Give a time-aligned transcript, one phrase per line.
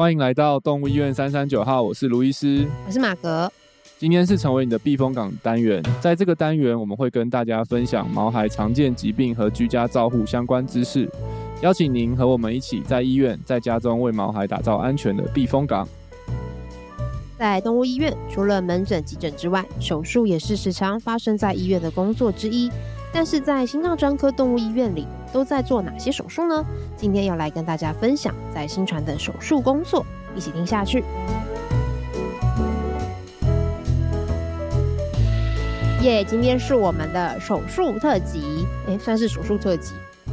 [0.00, 3.52] 欢迎来到动物医院三三九号，我是卢医师，我是马格。
[3.98, 11.06] 今天是成为你的避风港单元，在这个单元我们会跟大家分享毛孩常见疾病和居家照护相关知识，
[11.60, 15.86] 邀请您和我们一起在医院、在家中为毛孩打造安全的避风港。
[17.36, 22.70] 在动物医院，除了门诊、急诊之外，手术也是时常发生在医院的工作之一。
[23.12, 26.64] 但是在心脏专科动物医院里，都在做哪些手术呢？
[26.96, 31.04] 今天要来跟大家分享在新传的手术工作，一起听下去。
[36.02, 39.92] 耶！Yeah, 今天是我们的手术特辑，哎、欸，算是手术特辑。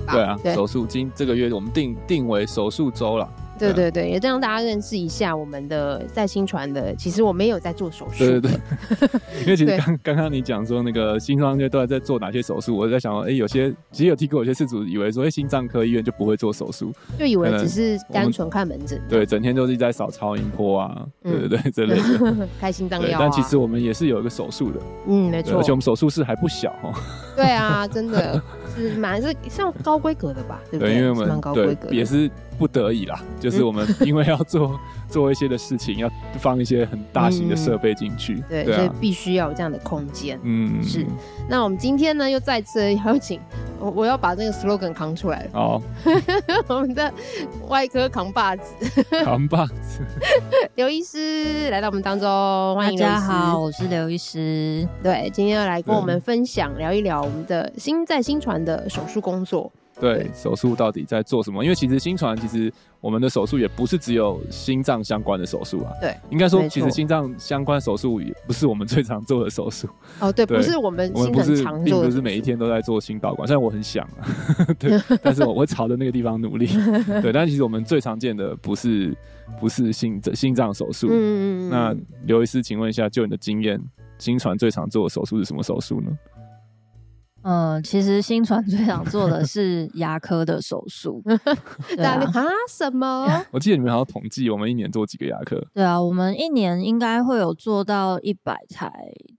[0.09, 3.29] 对啊，对手术今这个月我们定定为手术周了。
[3.57, 6.93] 对对对，也让大家认识一下我们的在新传的。
[6.95, 8.19] 其实我没有在做手术。
[8.19, 9.09] 对对对，
[9.41, 19.01] 因为其实刚刚刚你讲说那个心脏科都在在做哪些手术，我在想说，哎，有些其实有听过有些事主以为说，哎，心脏科医院就不会做手术，就以为只是单纯看门诊。
[19.09, 23.17] 对，整天都是在扫超音波啊，对 对对，这类的 开心脏药。
[23.19, 26.93] 但其实我们也是有一个手术的，嗯，没错，而且我们手术室还不小哦。
[27.35, 28.41] 对啊，真的
[28.75, 30.59] 是蛮是像高规格的吧？
[30.69, 30.95] 对不对？
[30.95, 32.29] 因为我们对也是。
[32.57, 40.39] 不得已啦，就是我们 因为要做做一些的事情，要放一些很大型的设备进去，对，所以必须要有这样的空间。
[40.43, 41.05] 嗯，是。
[41.49, 43.39] 那我们今天呢，又再次邀请
[43.79, 45.47] 我，我要把那个 slogan 扛出来。
[45.53, 45.81] 哦，
[46.67, 47.13] 我们的
[47.67, 50.01] 外科扛把子， 扛把子，
[50.75, 52.27] 刘医师来到我们当中，
[52.75, 52.99] 欢迎。
[52.99, 54.87] 大家好，我是刘医师。
[55.03, 59.71] 对，今天要来跟我们分享聊一聊我们的新在新传的手术工作。
[59.99, 61.63] 对，手术到底在做什么？
[61.63, 65.91] 因为其实新传其实我们的手术也不是只有心脏相关的手术啊。
[65.99, 69.87] 对，应该说其实心脏相关手术也不是我们最常做的手术。
[70.19, 73.47] 哦，对，对不是我们心很常做，并不是每一天都在做心导管。
[73.47, 74.25] 虽然我很想啊，
[74.77, 76.67] 对， 但是我会朝着那个地方努力。
[77.21, 79.15] 对，但其实我们最常见的不是
[79.59, 81.07] 不是心心脏手术。
[81.09, 81.69] 嗯嗯。
[81.69, 83.81] 那刘医师，请问一下，就你的经验，
[84.19, 86.11] 新传最常做的手术是什么手术呢？
[87.49, 91.23] 嗯，其实新传最想做的 是牙科的手术。
[91.95, 92.19] 对啊，
[92.69, 93.25] 什么？
[93.51, 95.65] 我记得你们好像统计，我们一年做几个牙科？
[95.73, 98.91] 对啊，我们一年应该会有做到一百台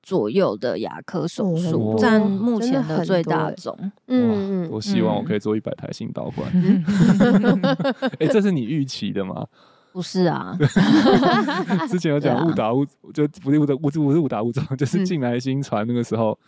[0.02, 3.76] 左右的牙科手术，占、哦、目前的最大宗。
[4.06, 6.50] 嗯嗯，我希望我可以做一百台心导管。
[8.18, 9.46] 哎、欸，这是你预期的吗？
[9.92, 10.56] 不是啊，
[11.90, 16.38] 之前有讲误打误，就不是误的误，不是误打误撞，就是进来新传那个时候。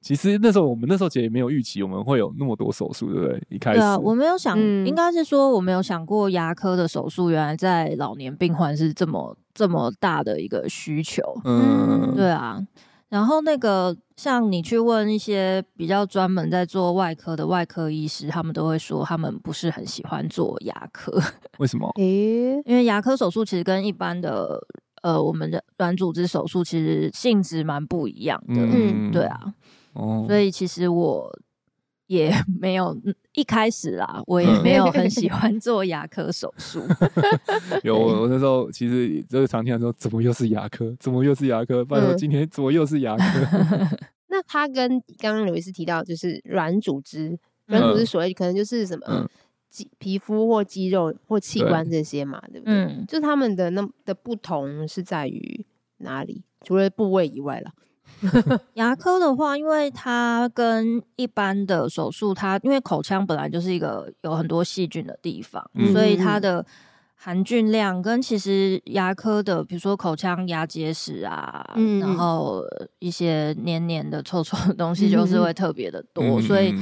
[0.00, 3.42] 其实那时候我们那时候其实也没有预期我们会有那么多手术，对不对？
[3.50, 11.22] 一开始，对啊，我没有想，嗯、应该是说我没有想过牙科的手术原来在老年病患是这么这么大的一个需求。
[11.44, 12.64] 嗯，对啊。
[13.08, 21.18] 然后那个像你去问一些比较专门在做外科的外科医师，他们都会说他们不是很喜欢做牙科。
[21.58, 21.90] 为什么？
[21.96, 24.60] 诶，因为牙科手术其实跟一般的
[25.00, 28.54] 呃我们的软组织手术其实性质蛮不一样的。
[28.56, 29.40] 嗯，对啊。
[30.26, 31.30] 所以其实我
[32.06, 32.96] 也 没有
[33.34, 36.82] 一开始啦，我也没有很喜欢做牙科手术。
[37.84, 40.94] 有我那时候其实就是常听说，怎么又是牙科？
[40.98, 41.84] 怎么又是牙科？
[41.84, 43.96] 拜托，今天怎么又是牙科？
[44.28, 49.28] 那他跟刚刚刘医师提到，就是软组织，软组织所谓可能就是什么
[49.70, 52.74] 肌皮肤或肌肉或器官这些嘛，对不对？
[52.74, 55.64] 嗯，就他们的那的不同是在于
[55.98, 56.42] 哪里？
[56.62, 57.70] 除了部位以外了。
[58.74, 66.64] 牙科的话，因为它跟一般的手术，它因为口腔本来就是一个有很多细菌的地方，嗯、所以它的
[67.14, 72.62] 含菌量跟其实牙科的，比如说口腔牙结石啊，嗯、然后
[73.00, 76.24] 一些黏黏的、臭臭的东西，就是会特别的多。
[76.24, 76.72] 嗯、所以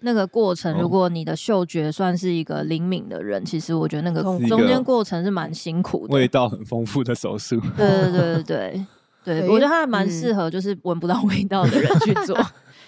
[0.00, 7.58] 那个过程，如果你的嗅觉算是一个灵敏的人，其实我觉得那个中间过程是蛮辛苦的，味道很丰富的手术。
[7.76, 8.86] 对对对对对。
[9.26, 12.38] 对，我觉得他还蛮适合，就是闻不到味道的人去做。
[12.38, 12.46] 嗯、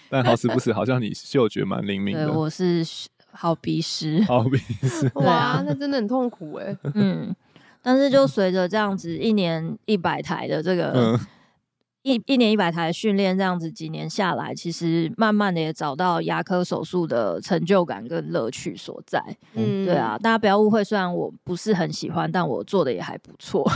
[0.09, 2.27] 但好死不死，好像你嗅觉蛮灵敏的。
[2.27, 2.83] 对，我是
[3.33, 4.23] 好鼻屎。
[4.23, 5.11] 好鼻屎。
[5.19, 6.77] 哇， 那真的很痛苦哎。
[6.95, 7.35] 嗯，
[7.83, 10.93] 但是就随着这样子一年一百台的这个。
[10.95, 11.21] 嗯
[12.15, 19.23] 一一年一百台训练这样子几年下来，其实慢慢的也找到牙科手术的成就感跟乐趣所在。
[19.55, 23.71] 嗯，对啊，大家不要误会，虽然我不是很喜欢，但我做的也还不错。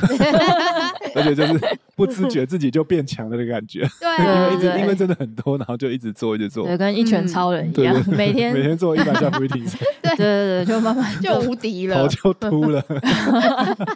[1.14, 1.60] 而且就是
[1.94, 3.86] 不自觉自己就变强了的感觉。
[4.00, 9.58] 对， 因为一直因为真的很多，然后就一直做一直做，对，跟一拳超人一样，每天每天做一百下俯卧撑。
[10.02, 12.82] 对对对，就慢慢就无敌了，头就秃了。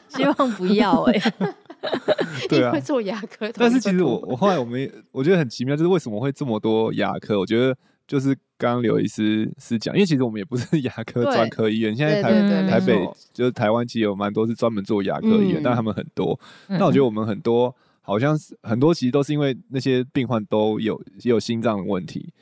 [0.09, 1.33] 希望不要哎。
[2.49, 7.39] 对啊，会做牙科，但是其实我 我后来我们我觉得很奇妙，就是为什么会这么多牙科？
[7.39, 12.99] 我觉得就是刚刚刘医师是讲，因为其实我们也不是牙科专科医院，现在台台北
[13.33, 16.39] 就是台湾其实有蛮多是专门做牙科医院，嗯、但他们很多。
[16.69, 22.33] 那、嗯、我觉得我们很多好像是很多其实都是因为那些病患都有也有心脏问题。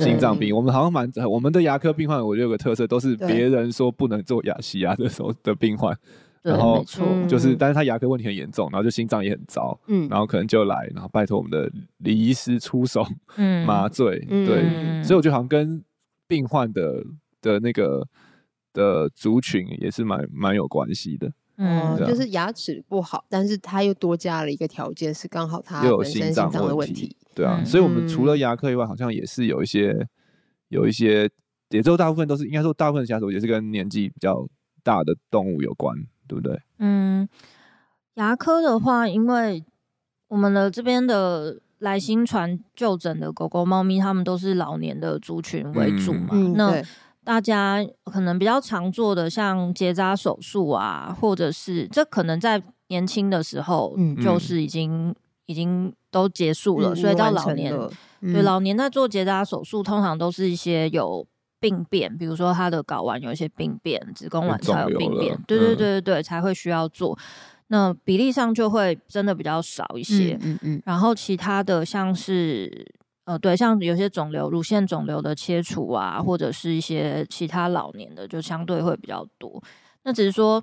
[0.00, 5.96] 心脏病，我们好像蛮我们的牙科病患，我觉得有个特色，都是别人说不能做牙洗牙的时候的病患，
[6.44, 6.84] 然后
[7.26, 13.02] 就是，但是他牙科问题很严重，然后就心脏也很糟，嗯，然后可能就来，然后拜托我们的李医师出手，
[13.36, 15.82] 嗯， 麻醉，对，所以我觉得好像跟
[16.28, 17.02] 病患的
[17.40, 18.06] 的那个
[18.74, 27.16] 的族群也是蛮蛮有关系的，嗯，就是牙齿不好，但是他又多加了一个条件，是刚好他又有心脏的问题。
[27.34, 30.06] 对啊，所以我们除了牙科以外，好像也是有一些，
[30.68, 31.28] 有一些，
[31.70, 34.46] 也就大部分都是，应该说大部分的家属也是跟年纪比较
[34.84, 36.60] 大的动物有关，对不对？
[36.78, 37.28] 嗯，
[38.14, 39.64] 牙科的话，因为
[40.28, 46.30] 我们的这边的来新传就诊的狗狗、猫咪，它们都是老年的族群为主嘛。
[46.32, 46.82] 嗯、那
[47.22, 55.08] 大家可能比较常做的，像结扎手术啊，或者是这可能在年轻的时候，就是已经。
[55.08, 55.14] 嗯
[55.46, 57.70] 已经都结束了，嗯、所以到老年，
[58.22, 61.26] 嗯、对老年在做结扎手术，通常都是一些有
[61.68, 67.18] 病变，比如说他的睾丸有一些病变，子宫卵巢有病变，对对对对对，嗯、才会需要做。
[67.68, 70.38] 那比例上就会真的比较少一些。
[70.42, 72.86] 嗯嗯，嗯然后其他的像是
[73.24, 79.62] 呃，对，像有些肿瘤、乳腺肿瘤的切除啊，或者是一些其他老年的，就相对会比较多。
[80.02, 80.62] 那只是说。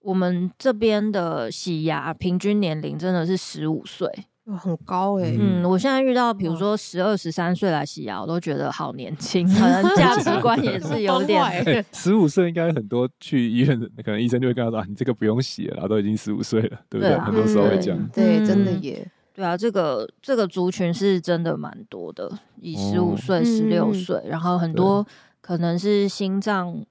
[0.00, 4.08] 我们这边的洗牙平均年龄真的是十五岁，
[4.56, 5.36] 很高哎、欸。
[5.38, 11.84] 嗯，我现在遇到比如说十二十三岁来洗牙，我都觉得好年轻， 可能价值观 也是有点。
[11.92, 17.96] 十五岁应该很多去医院的，可能医生就会跟他说：“你这个不用洗了，都已经十五岁了，对不对？”很多时候会讲。
[18.08, 19.10] 对，真的耶。
[19.34, 22.30] 对啊，这个这个族群是真的蛮多的，
[22.60, 25.06] 以十五岁、十六岁，然后很多
[25.40, 26.84] 可能是心脏。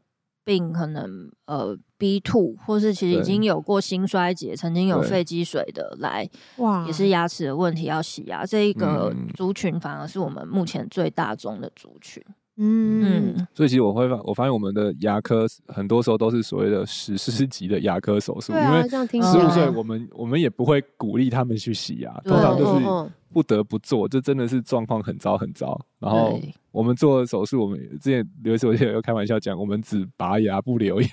[0.47, 12.23] 病可能呃 B two 或是其实已经有过心衰竭，曾经有肺积水的来，哇，也是牙齿的问题要洗牙，这一个族群反而是我们目前最大宗的族群。
[12.59, 18.89] 嗯，嗯，所以其实我会发，我发现我们的牙科很多时候都是所谓的史诗级的牙科手术，啊、因为
[19.21, 22.85] 十五岁我们我们也不会鼓励他们去洗牙，对通常就是
[23.33, 25.79] 不得不做，这真的是状况很糟很糟。
[25.99, 26.39] 然后
[26.71, 31.07] 我们做手术，我们之前刘医师我记得有开玩笑讲，我们只拔牙不留牙。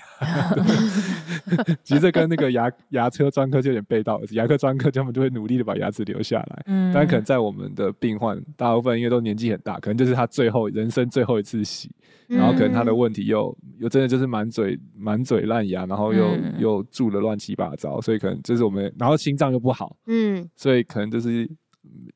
[1.83, 6.63] 其实这跟那个牙牙科专科就有点背道而驰，牙科专科他们就会努力的把牙齿留下来。
[6.67, 11.89] 嗯，但可能在我们的病患，大部分因为都年纪很大，可能就是他最后人生最后一次洗，
[12.27, 21.49] 然后可能他的问题又又真的就是满嘴满嘴烂牙，然后又、嗯、又蛀了乱七八糟，所以可能就是我们，然后心脏又不好，嗯，所以可能就是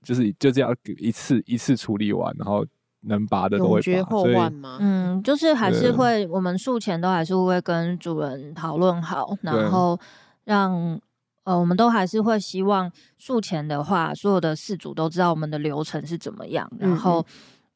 [0.04, 2.66] 就是就这样一次一次处理完，然后。
[3.04, 4.78] 能拔的都会绝后患吗？
[4.82, 9.98] 嗯，就是还是会，我们术前都还是会跟主人讨论好，然后
[10.44, 11.00] 让
[11.46, 17.26] 呃，我们都还是会希望术前的话，所有的事主都知道我们的流程是怎么样，然后、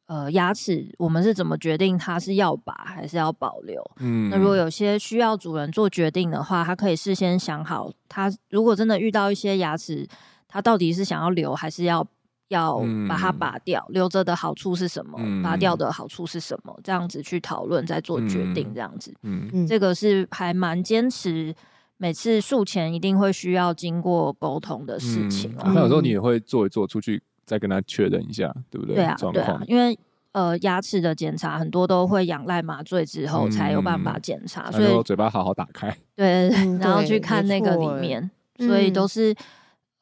[0.07, 3.81] 嗯、呃，牙齿我们是怎么决定它是要拔还是要保留。
[4.01, 10.05] 嗯，那如果有些需要主人做决定的话，他可以事先想好，他如果真的遇到一些牙齿，
[10.53, 12.07] 他到底是想要留还是要。
[12.50, 15.17] 要把它拔掉，嗯、留着的好处是什么？
[15.19, 16.79] 嗯、拔掉的好处是什么？
[16.83, 19.11] 这样子去讨论，再做决定，这样子。
[19.23, 21.55] 嗯，嗯这个是还蛮坚持，
[21.98, 25.63] 每次术前一定会需要经过沟通的事情啊。
[25.74, 28.98] 那、嗯、有时候你也会做一做，出去再跟他确认一下，对不对？
[28.98, 29.98] 对啊，对啊，因为
[30.33, 38.29] 呃，牙齿的检查很多都会仰赖麻醉之后才有办法检查，嗯、所以嘴巴好好打开，对， 然后去看那个里面，
[38.60, 39.33] 所以都是。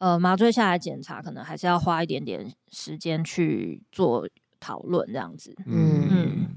[0.02, 4.28] 呃，麻醉下来检查，可能还是要花一点点时间去做
[4.60, 5.56] 讨论，这样子。
[5.68, 6.48] 嗯嗯，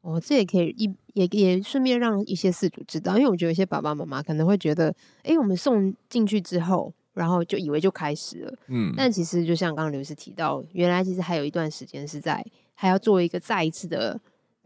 [0.00, 8.54] 哦，这也可以一也也顺便让一些饲主知道，因为我觉得有些爸爸妈妈可能会觉得，哎、欸，我们送进去之后，然后就以为就开始了。
[8.68, 12.42] 嗯，但其实就像刚刚刘师提到，原来其实还有一段时间是在
[12.72, 14.18] 还要做一个再一次的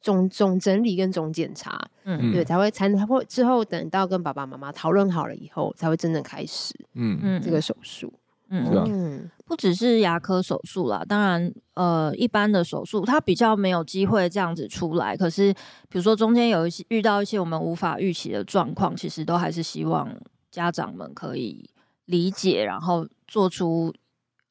[0.03, 1.81] 总总整理跟总检查。
[2.05, 6.75] 嗯，对，才会才能会之后等到跟爸爸妈妈讨论好了以后，才会真正开始。
[6.95, 8.13] 嗯嗯，这个手术。
[8.55, 15.17] 嗯，不只是牙科手术啦，当然，呃，一般的手术它比较没有机会这样子出来。
[15.17, 15.51] 可是，
[15.89, 20.07] 比如说中间有一些遇到一些我们无法预期的状况，其实都还是希望
[20.51, 21.71] 家长们可以
[22.05, 23.91] 理解，然后做出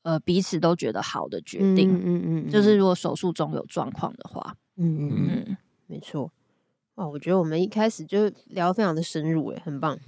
[0.02, 1.94] 呃彼此都觉得好的决定。
[1.94, 5.58] 嗯嗯，嗯就是如果手术中有状况的话，嗯嗯嗯，
[5.88, 6.32] 没错。
[6.96, 9.98] 哇，我觉得我们一开始就聊得非常的深入，诶，很棒。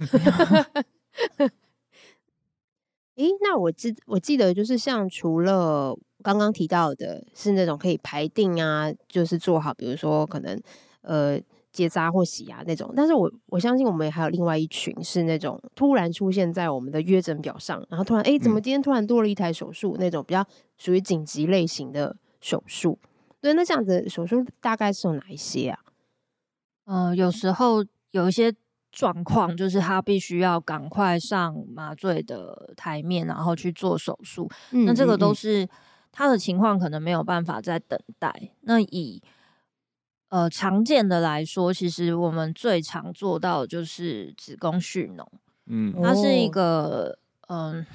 [3.16, 10.60] 诶，那我记我记得就是像除了刚刚提到的是那种可以排定啊，就是做好，比如说可能
[11.02, 11.40] 呃
[11.72, 12.92] 结扎或洗牙那种。
[12.96, 19.92] 但是我我相信我们还有另外一群是那种突然出现在我们的约诊表上，然后突然哎，怎么今天突然多了一台手术？
[19.96, 20.44] 嗯、那种比较
[20.76, 22.98] 属于紧急类型的手术。
[23.44, 25.78] 对，那这样子手术大概是有哪一些啊？
[26.86, 28.50] 呃，有时候有一些
[28.90, 34.50] 状况，就是他必须要赶快上麻醉的台面，然后去做手术。
[34.70, 35.68] 嗯、那这个都是
[36.10, 38.34] 他的情况，可能没有办法再等待。
[38.62, 39.22] 那以
[40.30, 45.26] 呃常见的来说，其实我们最常做到的就是子宫蓄脓。
[45.66, 47.74] 嗯，它是一个嗯。
[47.74, 47.86] 呃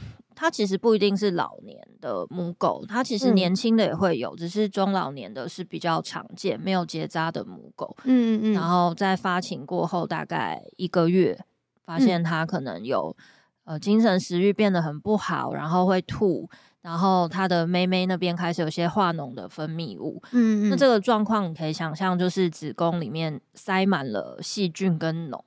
[0.42, 7.94] 它其实不一定是老年的母狗，它其实年轻的也会有，嗯、只是中老年的是比较常见，没有结扎的母狗。
[8.06, 11.38] 嗯嗯，然后在发情过后大概一个月，
[11.84, 13.14] 发现它可能有、
[13.66, 16.50] 嗯、呃精神食欲变得很不好，然后会吐，
[16.82, 20.24] 然后它的妹妹那边开始有些化脓的分泌物。
[20.32, 25.42] 嗯嗯，那这个状况你可以想象，就是子宫里面塞满了细菌跟脓，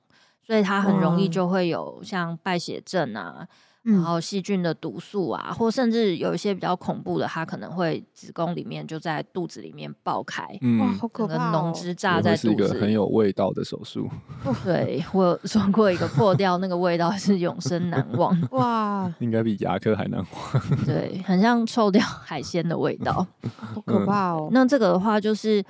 [0.45, 3.47] 所以它很容易就会有像败血症啊。
[3.83, 11.73] 然后细菌的毒素啊，或甚至有一些比较恐怖的，它可能会子宫里面就在肚子里面爆开，嗯、哇，好可怕、哦！
[11.73, 14.09] 脓汁炸在肚子里，是一个很有味道的手术。
[14.63, 18.33] 对，我有做过一个破掉，那个味道是永生难忘。
[18.51, 20.85] 哇， 应该比牙科还难忘。
[20.85, 24.47] 对，很像臭掉海鲜的味道，好可怕哦。
[24.51, 25.61] 那这个的话，就是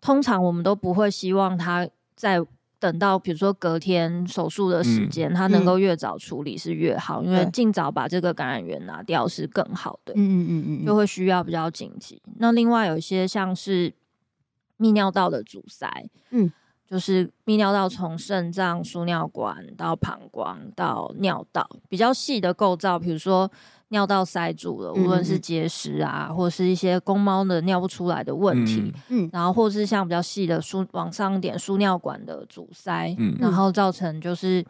[0.00, 2.44] 通常我们都不会希望它在。
[2.84, 10.12] 等到比如说隔天手术的时间，嗯、它能够越早处理是越好，嗯、因为尽早把这个感染源拿掉是更好的。
[10.14, 12.20] 嗯嗯嗯嗯，就会需要比较紧急。
[12.36, 13.90] 那另外有一些像是
[14.78, 15.88] 泌尿道的阻塞，
[16.28, 16.52] 嗯，
[16.88, 23.50] 就是泌尿道从肾脏、输尿管到膀胱到尿道比较细的构造，比如说。
[23.88, 34.64] 尿道塞住了，无论是结石啊，嗯、或者是一些公猫的尿不出来的问题，嗯，然后或是像比较细的输往上一点输尿管的阻塞，嗯，然后造成就是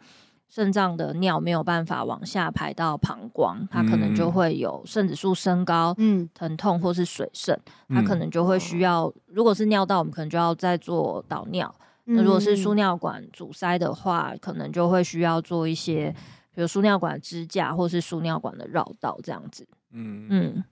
[0.47, 7.57] 肾脏的尿没有办法往下排到膀胱，它可能就会有肾指数升高，嗯，疼痛或是水肾，
[7.89, 11.73] 它可能就会需要，如果是尿道，我们可能就要再做导尿，
[12.05, 16.15] 那如果是输尿管阻塞的话，可能就会需要做一些。
[16.53, 19.67] 比如输尿管支架，或是输尿管的绕道这样子。
[19.91, 20.63] 嗯嗯，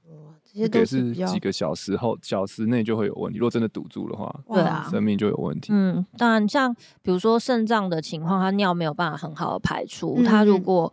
[0.42, 3.38] 这些都是几个小时后、小时内就会有问题。
[3.38, 5.74] 如果真的堵住的话，对啊，生命就有问题。
[5.74, 10.92] 嗯，当然，像比如说肾脏的情况，它尿没有办法很好的排出，嗯、它如果。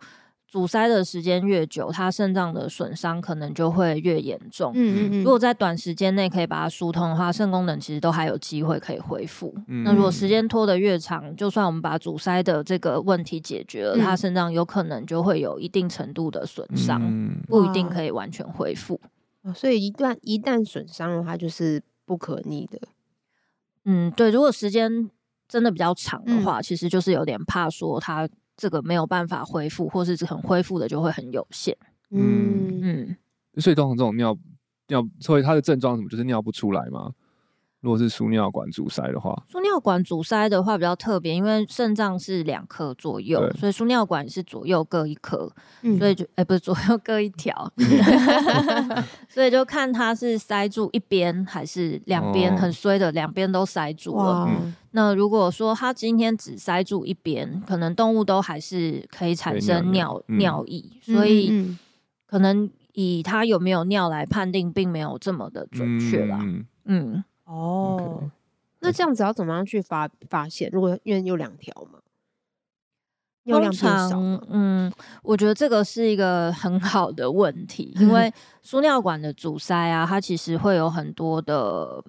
[0.51, 4.73] 阻塞的时间越久，它肾脏的损伤可能就会越严重。
[4.75, 9.55] 嗯嗯，如果在短时间内可以把它疏通的话，肾功能其实都还有机会可以恢复。
[9.67, 18.99] 嗯、那如果时间拖得越长，就算我们把阻塞的这个问题解决了，嗯、它肾脏有可能就会有一定程度的损伤，嗯、不一定可以完全恢复。
[19.55, 22.77] 所以一旦一旦损伤的话，就是不可逆的。
[23.85, 24.29] 嗯，对。
[24.29, 25.09] 如果时间
[25.47, 28.27] 真的比较长的话，嗯、其实就是有点怕说它。
[28.61, 31.75] 这个没有办法恢复，或是很恢复的就会很有限。
[32.11, 33.17] 嗯嗯，
[33.59, 34.37] 所以通常这种尿
[34.87, 37.11] 尿，所以它的症状什么，就是尿不出来吗？
[37.81, 47.73] 如果是输尿管阻塞的话，输尿管阻塞的话比较特别，因为肾脏是两颗左右，所以输尿管是左右各一颗，嗯、所以就哎不是左右各一条，
[49.27, 54.45] 所以就看它是塞住一边还是两边很衰的，两边都塞住了。
[54.45, 54.51] 哇
[54.91, 61.75] 那如果说它今天只塞住一边，可能动物都还是可以产生尿尿液，嗯、所以
[62.27, 66.39] 可能以它有没有尿来判定，并没有这么的准确啦。
[66.85, 67.23] 嗯。
[67.51, 68.31] 嗯哦
[68.79, 70.69] 那这样子要怎么样去发发现？
[70.71, 71.99] 如果因为有两条嘛，
[73.69, 73.71] 通
[74.09, 74.91] 常，嗯，
[75.23, 82.03] 我觉得这个是一个很好的问题，因为 输尿管的阻塞啊，它其实会有很多的，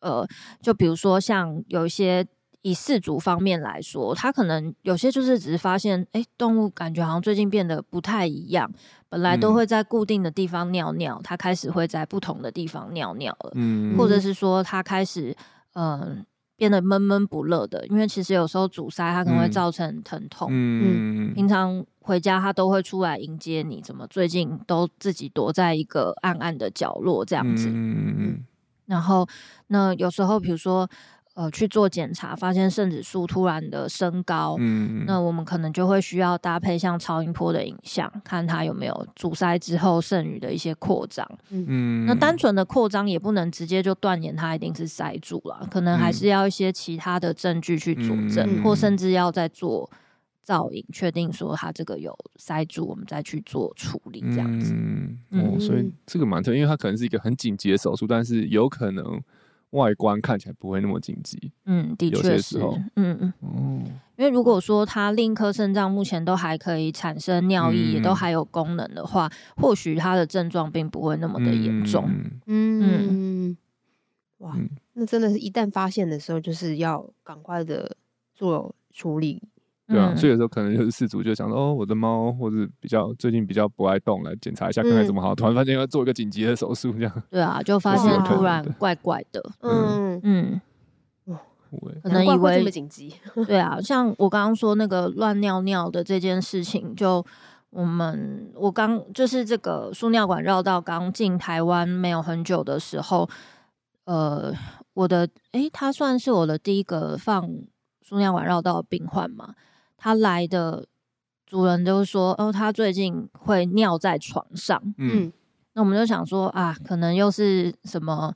[0.00, 0.26] 呃，
[0.60, 2.26] 就比如说像有一些
[2.62, 8.70] 以饲主方面来说，他可能有些就是只是发现，哎、欸，动物感觉好像最近变得不太一样。
[9.08, 15.34] 本来都会在固定的地方尿尿，它开始会在不同的地方尿尿了，嗯，或者是说它开始
[15.72, 16.16] 嗯、呃、
[16.56, 28.14] 变得闷闷不乐的，因为其实有时候阻塞它可能会造成疼痛，嗯，嗯，平常回家它都会出来迎接你，怎么最近都自己躲在一个暗暗的角落这样子，嗯。
[28.18, 28.44] 嗯，
[28.84, 29.26] 然后
[29.68, 30.90] 那有时候比如说。
[31.38, 42.36] 呃，去做检查，发现肾指数突然的升高，嗯，那我们可能就会需要搭配像超音波的影像，看它有没有阻塞之后剩余的一些扩张，嗯，那单。
[42.38, 49.90] 纯的扩张也不能直接就断言它一定是塞住了，可能还是要一些其他的证据去佐证，嗯、或甚至要再做
[50.44, 54.72] 造影，确定说它这个有塞住，我们再去做处理这样子。
[54.72, 59.20] 嗯，哦，所以这个蛮特别，因为它可能是一个很紧急的手术，但是有可能
[59.70, 61.52] 外观看起来不会那么紧急。
[61.66, 62.58] 嗯，的确是。
[62.96, 63.32] 嗯嗯。
[63.40, 63.82] 哦。
[64.16, 72.04] 因为如果说他另一颗肾脏目前都还可以产生尿液，也都还有功能的话，嗯、或许他的症状并不会那么的严重。
[72.46, 72.80] 嗯嗯。
[72.80, 73.56] 嗯
[74.38, 74.56] 哇，
[74.94, 77.96] 那真的是一旦发现的时候，就是要赶快的
[78.34, 79.42] 做处理。
[79.88, 85.34] 对啊，所以有时候可能就是饲主就想说，哦，我的猫或者比较最近比较不爱动，来检查一下看看怎么好。
[85.34, 87.22] 突然发现要做一个紧急的手术，这样。
[87.30, 89.42] 对啊，就发现突然怪怪的。
[89.60, 90.60] 嗯嗯。
[92.02, 93.14] 可能以为这么紧急。
[93.46, 97.22] 对啊，像我刚刚说那个乱尿尿的这件事情，就
[97.68, 103.28] 我们我刚就是这个输尿管绕道刚进台湾没有很久的时候，
[104.04, 104.50] 呃，
[104.94, 107.46] 我的诶，他算是我的第一个放
[108.00, 109.54] 输尿管绕道的病患嘛。
[109.98, 110.86] 他来的
[111.44, 114.80] 主人就说，哦，他最近会尿在床上。
[114.96, 115.30] 嗯，
[115.74, 118.32] 那我们就想说啊，可能又是什么，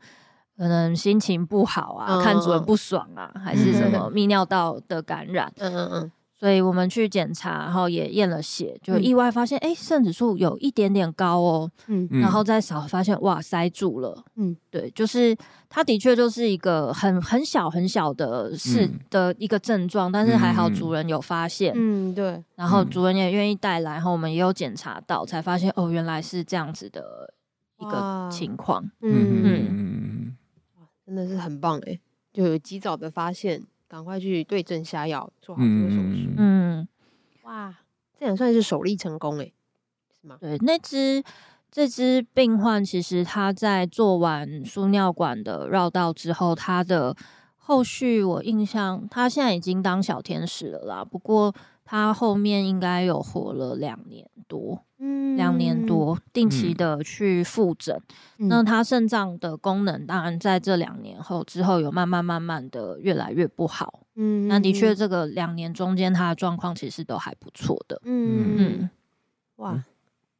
[0.58, 5.50] 可能心情不好啊，嗯、看主人不爽啊，嗯、还是什么泌尿道的感染。
[5.56, 6.12] 嗯嗯嗯。
[6.42, 11.70] 所以我们去检查，然后也验了血，就意外发现，哎、嗯，肾指数有一点点高哦。
[11.86, 14.24] 嗯，然后再扫发现，哇，塞住了。
[14.34, 15.36] 嗯，对，就是
[15.68, 21.72] 它的确就是一个很很小很小的事的一个症状，嗯、但是还好主人有发现。
[21.76, 22.42] 嗯，对。
[22.56, 27.32] 然后主人也愿意带来，然后我们也有检查到，才发现哦，原来是这样子的
[27.78, 28.82] 一个情况。
[29.00, 30.36] 嗯嗯嗯，
[30.80, 32.00] 哇，真的是很棒哎，
[32.32, 33.62] 就有及早的发现。
[33.92, 36.30] 赶快去对症下药，做好这个手术。
[36.38, 36.88] 嗯，嗯，
[37.42, 37.74] 哇，
[38.18, 39.52] 这也算是首例成功哎，
[40.18, 40.38] 是吗？
[40.40, 41.22] 对，那只
[41.70, 47.14] 这只病患其实他在做完输尿管的绕道之后，他的
[47.56, 51.04] 后续我印象，他现在已经当小天使了啦。
[51.04, 54.82] 不过他后面应该有活了两年多。
[55.32, 57.96] 嗯，两年多定期的去复诊，
[58.38, 64.00] 嗯、那他肾脏的功能当然在这两年后之后有慢慢慢慢的越来越不好。
[64.14, 68.00] 嗯，那的确这个两年中间他的状况其实都还不错的。
[68.04, 68.90] 嗯嗯，
[69.56, 69.82] 哇，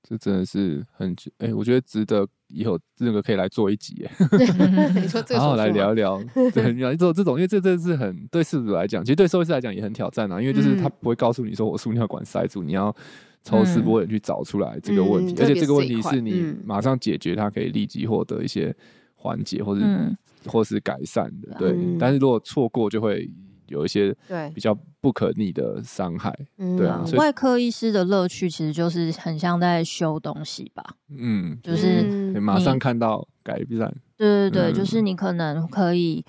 [0.02, 4.26] 这真的是很哎、欸，我觉得值得以后这个可以来做一集哎。
[5.00, 12.94] 你说这个，然后来聊一聊， 对，做这种，因为这真的是很对事主来讲，其实对兽医师来讲也很挑战啊，因为就是他不会告诉你说我输尿管塞住，你要。
[13.42, 18.74] 抽丝剥茧去找出来这个问题，嗯、而且这个问题是你马上解决，它可以立即获得一些
[19.16, 21.56] 缓解或者、嗯、或是改善的。
[21.58, 23.28] 对，嗯、但是如果错过，就会
[23.66, 26.32] 有一些对比较不可逆的伤害。
[26.56, 30.84] 对，对啊，外科医师的乐趣其实就是很像在修东西吧。
[31.08, 33.92] 嗯，就是马上看到改善。
[34.16, 36.24] 对对对，嗯、就是你可能可以，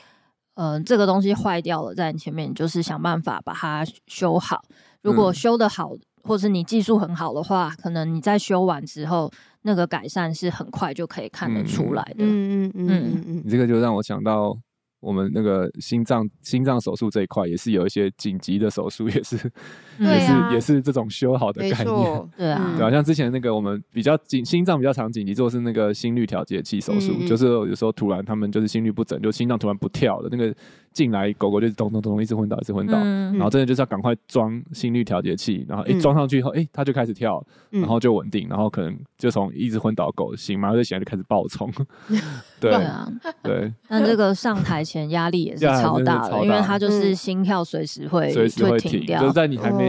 [0.56, 4.64] 嗯、呃，这个东西坏掉了，在你前面，你就是想办法把它修好。
[5.04, 5.94] 如果修得好。
[5.94, 9.32] 嗯或是你技术很好的话，可能你在修完之后，
[9.62, 12.26] 那个改善是很快就可以看得出来的。
[12.26, 14.58] 嗯嗯嗯嗯嗯，你这个就让我想到。
[15.04, 30.54] 我们那个心脏心脏手术这一块也是有一些紧急的手术，也是、嗯、也是、啊、也是这种修好的概念， 对啊，对啊，像之前那个我们比较紧心脏比较常紧急做的是那个心率调节器手术，嗯、就是有时候突然他们就是心率不整，就心脏突然不跳了，那个
[30.92, 41.72] 进来狗狗就是咚咚咚一直昏倒一直昏倒，嗯、然后真的就是要赶快装心率调节器，然后一装上去以后，哎、欸，它就开始跳，然后就稳定，然后可能就从一直昏倒狗醒，马上就起来就开始暴冲，
[42.62, 44.84] 对，对啊，对，那这个上台。
[44.84, 49.83] 前压力也是超大的，因为它就是心跳随时会随时会停掉，就是在你还没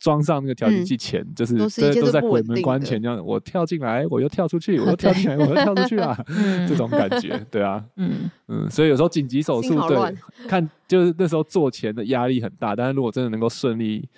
[0.00, 1.68] 装上那个调节器前，就是都
[2.00, 6.16] 都在鬼门关前这样，我跳进来，我又跳出去，我又 跳进来，我又跳出去啊，
[6.68, 10.14] 这种感觉， 对啊，嗯嗯，所以有时候紧急手术，对，
[10.48, 14.08] 看就是那时候做前的压力很大，但是如果真的能够顺利。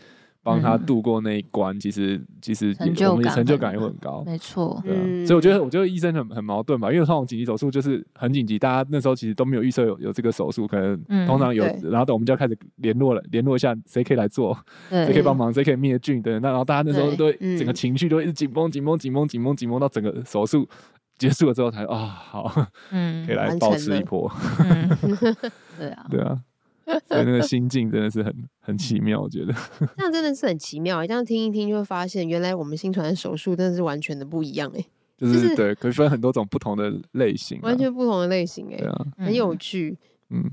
[0.44, 2.76] 帮他度过那一关，嗯、其实其实
[3.08, 4.78] 我们成就感也会很高，没错。
[4.84, 14.54] 对啊，嗯、所以我觉得我觉得医生很很矛盾吧，因为通常紧急手术就是很紧急，大家那时候其实都没有预测有有这个手术，可能通常有，嗯、然后等我们就要开始联络了，联络一下谁可以来做，
[14.90, 16.38] 谁可以帮忙，谁可以灭菌的。
[16.40, 20.68] 那然后大家那时候都整个情绪都一直紧绷紧绷紧绷紧绷紧绷到整个手术
[21.16, 24.30] 结束了之后才啊、哦、好，嗯，可以来暴吃一波。
[24.58, 24.90] 嗯、
[25.78, 26.38] 对啊，对啊。
[27.08, 29.52] 所以那个心境真的是很很奇妙，我觉得
[29.96, 31.06] 这样真的是很奇妙。
[31.06, 34.84] 这样听一听就会发现，原来我们新传的手术真的是完全的不一样哎，
[35.16, 39.96] 就是、就是、对，可以分很多种不同的类型，完全不同的类型哎，对啊，很有趣。
[40.30, 40.50] 嗯，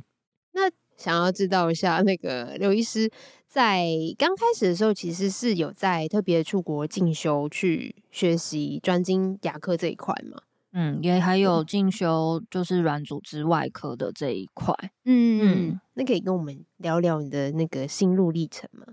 [0.53, 0.61] 那
[0.97, 3.09] 想要知道一下，那个刘医师
[3.47, 10.41] 在刚开始的时候，其实是有在特别出国进修去学习专精牙科这一块吗？
[10.73, 14.73] 嗯，也还有进修就是软组织外科的这一块。
[15.05, 18.85] 嗯嗯，那可以跟我们聊聊你的那个心路历程吗？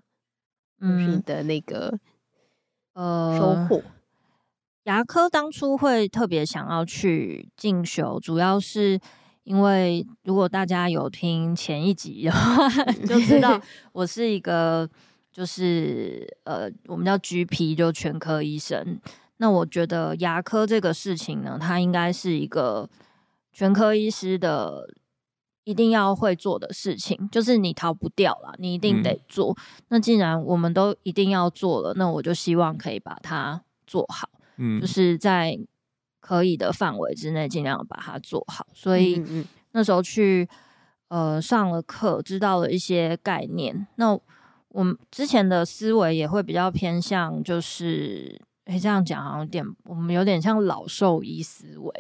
[0.81, 1.99] 嗯，你的那个
[2.95, 3.83] 呃收获。
[4.85, 8.99] 牙科当初会特别想要去进修，主要是
[9.45, 12.69] 因为如果大家有听前一集的话，
[13.07, 13.61] 就知道
[13.93, 14.89] 我是一个
[15.31, 18.99] 就是呃，我们叫 GP，就全科医生。
[19.39, 22.89] 那我觉得牙科这个事情呢，它应该是一个
[23.53, 24.89] 全科医师的
[25.65, 29.53] 一定要会做的事情，就是你逃不掉了，你一定得做。
[29.53, 29.85] 嗯。
[29.89, 34.29] 那既然我们都一定要做了，那我就希望可以把它做好。
[34.57, 35.59] 嗯，就是在
[36.21, 38.67] 可以的范围之内，尽量把它做好。
[38.75, 39.23] 所以
[39.73, 40.49] 那时候去
[41.09, 43.87] 呃上了课，知道了一些概念。
[43.97, 44.19] 那
[44.71, 51.93] 我们之前的思维也会比较偏向，就是哎、欸、这样讲好像有点，我们有点像老兽医思维。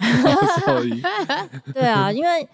[0.24, 1.02] 老兽医，
[1.74, 2.48] 对啊，因为。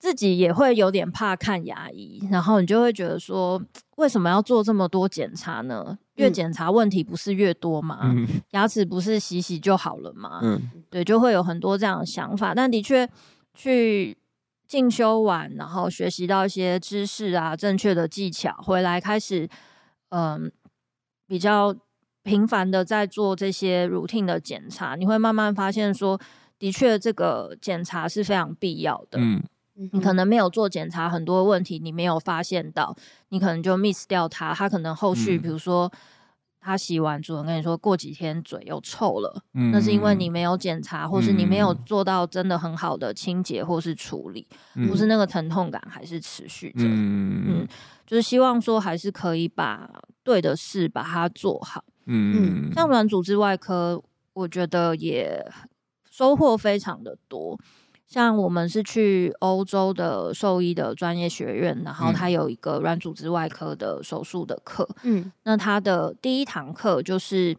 [0.00, 3.60] 自己也会有点怕看牙医，然后你就会觉得说，
[3.96, 5.98] 为什么要做这么多检查呢？
[6.14, 7.98] 越检查问题不是越多吗？
[8.04, 10.38] 嗯、牙齿不是洗洗就好了吗？
[10.44, 12.54] 嗯、对，就会有很多这样的想法。
[12.54, 13.10] 但的确，
[13.54, 14.16] 去
[14.68, 19.48] 进修完，然后学习到一些知识啊，正确的技巧，回来开始，
[20.10, 20.50] 嗯、呃，
[21.26, 21.74] 比较
[22.28, 26.20] 频繁的在做这些 routine 的检查，你会慢慢发现说，
[26.58, 29.18] 的确这个检查是非常必要的。
[29.18, 29.42] 嗯
[29.92, 32.96] 你可能没有做检查，很多问题你没有发现到，
[33.28, 34.52] 你可能就 miss 掉它。
[34.52, 35.88] 它可能后续，比如说
[36.60, 46.82] 他洗完，主人跟你说过几天嘴又臭了，嗯，那是因为你没有检查，或是你没有做到真的很好的清洁或是处理，嗯，或是那个疼痛感还是持续着。
[46.82, 47.68] 嗯，嗯，
[48.04, 49.88] 就是希望说还是可以把
[50.24, 51.84] 对的事把它做好。
[52.08, 55.46] 嗯，像软组织外科，我觉得也
[56.10, 57.58] 收获非常的多。
[58.06, 64.88] 像我们是去欧洲的兽医的专业学院，然后他有一个软组织外科的手术的课。
[65.02, 67.54] 嗯，那他的第一堂课就是，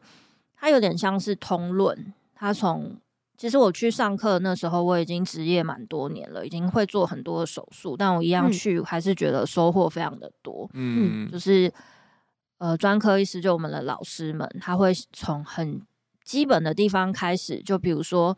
[0.55, 2.11] 他有点像是通论。
[2.33, 2.95] 他从
[3.37, 10.67] 其实我去上课那时候，我已经执业蛮多年了，已经会做很多的手术，但我一样去还是觉得收获非常的多。
[10.73, 11.71] 嗯，就是
[12.59, 15.81] 呃，专科医师就我们的老师们，他会从很
[16.23, 18.37] 基本的地方开始，就比如说。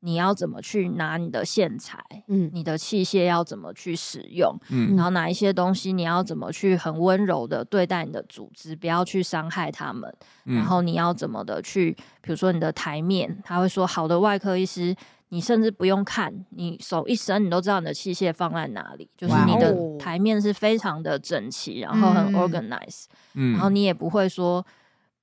[0.00, 1.98] 你要怎么去拿你的线材？
[2.28, 4.56] 嗯，你的器械要怎么去使用？
[4.70, 10.08] 嗯，然后哪一些东西你要怎么去很温柔的对待你的组织，不要去伤害他们。
[10.44, 14.94] 嗯，然后你要怎么的去，比如说你的台面，他会说，好的外科医师，
[15.28, 24.64] 你甚至不用看，你手一伸，你都知道你的器械放在哪里，就是你的台面是非常的整齐，然后很 organize，嗯，然后你也不会说。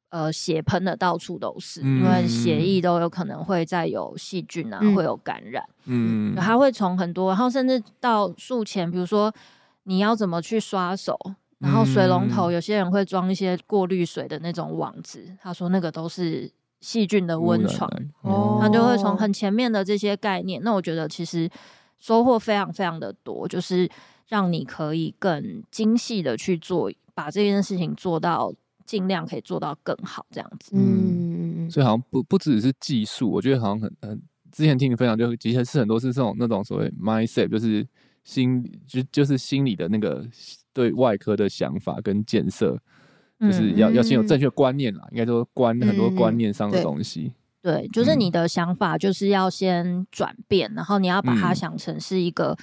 [0.10, 5.62] 呃，血喷的到处都是，嗯、因为血液都有可能会再有细菌啊，嗯、会有感染。
[5.86, 9.34] 嗯，还会从很多，然后甚至到术前，比如说
[9.84, 11.20] 你要怎么去刷手，
[11.60, 16.50] 然后水龙头有些人会装一些过滤水的那种网子，他说那个都是
[16.86, 17.90] 细菌的温床。
[18.22, 21.50] 哦，他就会从很前面的这些概念，那我觉得其实
[21.98, 23.90] 收获非常非常的多，就是
[24.28, 28.54] 让你可以更精细的去做，把这件事情做到。
[28.86, 30.76] 尽量可以做到更好，这样子。
[30.76, 34.22] 嗯，所以好像不不只是技术，我觉得好像很很
[34.52, 37.84] 之前听你分享，就其实是很多是这种那种所谓 mindset，就是
[38.24, 40.24] 心就就是心理的那个
[40.72, 42.80] 对外科的想法跟建设，
[43.40, 47.34] 就是要、嗯、要先有正确观念啦，应该说观很多观念上的东西。
[47.62, 52.58] 对，对，就是你的想法就是要先转变，然后你要把它想成是一个。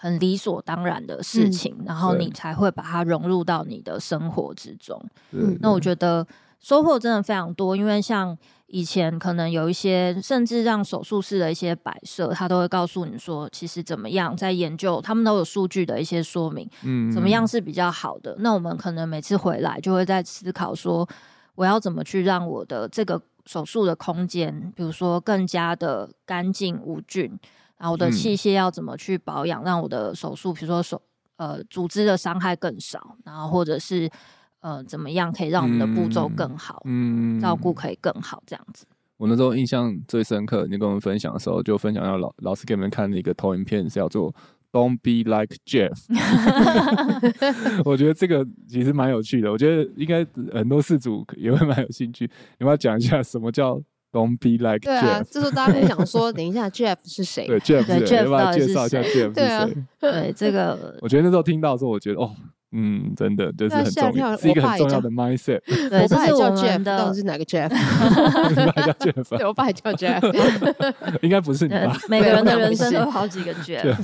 [0.00, 4.96] 很理所当然的事情，嗯、然后你才会把它融入到你的生活之中。
[5.32, 6.24] 嗯，那我觉得
[6.60, 18.36] 收获真的非常多，因为像以前可能有一些，甚至让手术室的一些摆设，他都会告诉你说，其实怎么样在研究，他们都有数据的一些说明，嗯，怎么样是比较好的。
[18.38, 21.08] 那我们可能每次回来就会在思考说，
[21.56, 27.36] 我要怎么去让我的这个手术的空间，比如说更加的干净无菌。
[27.78, 31.00] 然后我的器械要怎么去保养，嗯、让我的手术，比如说手
[31.36, 34.10] 呃组织的伤害更少，然后或者是
[34.60, 38.84] 呃怎么样可以让我们的步骤更好，嗯，照顾可以更好这样子。
[39.16, 44.32] 我那时候印象最深刻，你跟我们分享的时候，就分享到老老师给你们看的一个投影片，是叫做
[44.70, 45.96] "Don't be like Jeff"。
[47.84, 52.30] 我觉得这个其实蛮有趣的，我觉得应该很多事主也会蛮有兴趣。
[52.58, 53.80] 你们要讲一下什么叫
[54.12, 54.84] ？Don't be like Jeff。
[54.84, 57.46] 对啊，这时候大家会想说， 等一下，Jeff 是谁？
[57.46, 58.16] 对，Jeff 是谁？
[58.16, 59.28] 要不要介绍一下 Jeff 是谁？
[59.30, 59.68] 对啊，
[60.00, 62.30] 对这个， 我觉得那时候听到的时候，我觉得哦，
[62.72, 65.60] 嗯，真的就是很重要，是一个很重要的 mindset。
[65.66, 67.70] 对，这是我们的，到底是哪个 Jeff？
[67.70, 71.96] 我爸叫 Jeff，对我爸也叫 Jeff，应该不是你吧。
[72.08, 73.96] 每个人的人生都有好几个 Jeff。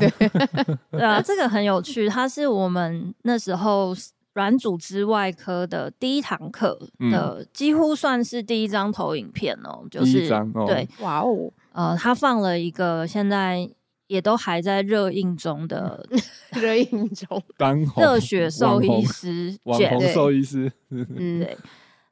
[0.90, 3.94] 对啊，这个很有趣，它是我们那时候。
[4.34, 6.76] 软组织外科的第一堂课
[7.10, 10.64] 的，嗯、几乎算是第一张投影片哦，就是哦。
[10.66, 13.70] 对，哇哦，呃，他放了一个现在
[14.08, 16.04] 也都还在热映中的
[16.50, 21.56] 热映中 当热血兽医师，网红兽医师，嗯，对，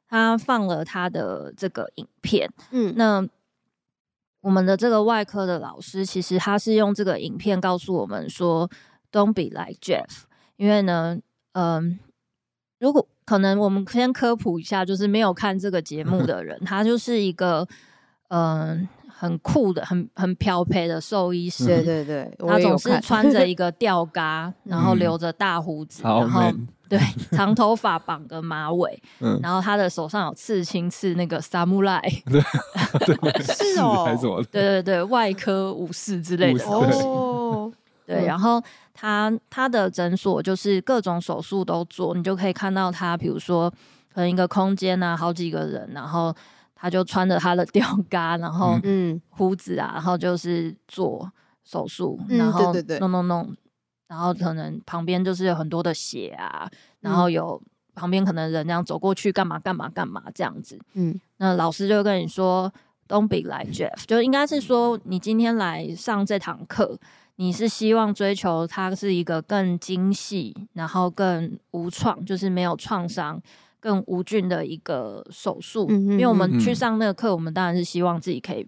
[0.07, 3.27] 他放了他的这个影片，嗯，那
[4.39, 8.69] 我们的这个外科的老师其实他是用这个影片告诉我们说
[9.11, 10.23] ，Don't be like Jeff，
[10.55, 11.19] 因为呢，
[11.51, 11.99] 嗯。
[12.83, 17.65] 如果可能，我们先科普一下，就是没有看这个节目的人，他就是一个
[18.27, 21.65] 嗯、呃、很酷的、很很漂配的兽医师。
[21.65, 26.51] 对对对，他总是穿着 一个吊嘎，然后留着大胡子，然后
[26.89, 26.99] 对
[27.31, 29.01] 长头发绑个马尾，
[29.41, 32.01] 然后他的手上有刺青，刺那个萨姆莱。
[33.41, 34.05] 是哦，
[34.51, 37.71] 对对对，外科武士之类的哦。
[38.05, 38.61] 对，然后。
[38.95, 43.67] 他他的诊所就是各种手术都做，你就可以看到他，比如说
[44.13, 46.33] 可能一个空间啊，好几个人，然后
[46.75, 49.19] 他就穿着他的 吊嘎，然后嗯。
[49.31, 51.29] 胡子啊，然后就是做
[51.63, 53.57] 手术，然后弄弄弄，
[54.07, 57.59] 然后可能旁边就是有很多的血啊，然后有
[57.95, 62.71] 旁边可能人这样走过去干嘛干嘛干嘛这样子，嗯，那老师就跟你说
[63.07, 66.99] ，Don't be like Jeff，就应该是说你今天来上这堂课。
[67.37, 73.41] 你是希望追求它是一个更精细，然后更无创，就是没有创伤、
[73.79, 75.89] 更无菌的一个手术。
[75.89, 78.67] 因为我们去上那个课，我们当然是希望自己可以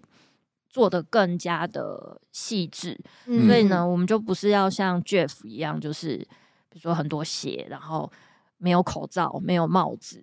[0.68, 2.98] 做得更加的细致。
[3.46, 6.16] 所以呢，我们就不是要像 Jeff 一样，就是
[6.68, 8.10] 比如说很多血，然后
[8.58, 10.20] 没有口罩、没有帽子，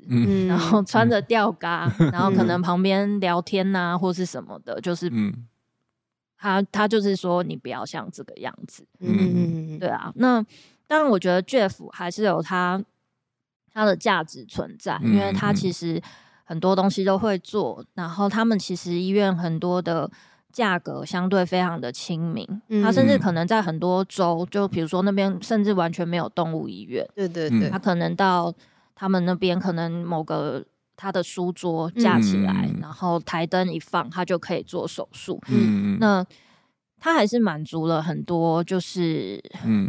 [0.48, 5.10] 然后穿着吊嘎， 然后可能旁边聊天呐、啊，或是什么的，就是。
[6.44, 10.12] 他他就是说，你不要像这个样子，嗯，对啊。
[10.16, 10.46] 那
[10.90, 12.84] 当然，我觉得 Jeff 还是有他
[13.74, 16.02] 他的价值存在，因为他其实
[16.44, 17.86] 很多东西都会做。
[17.94, 20.12] 然后他们其实医院很多的
[20.52, 22.46] 价格相对非常的亲民，
[22.84, 28.54] 他甚至可能在很多州，就比如说那边甚至完全没有动物医院，对对对，他可能到
[28.94, 30.66] 他们那边可能某个。
[31.04, 35.38] 他的书桌架起来，嗯、然后台灯一放，他就可以做手术。
[35.50, 36.26] 嗯，那
[36.98, 39.38] 他还是满足了很多，就是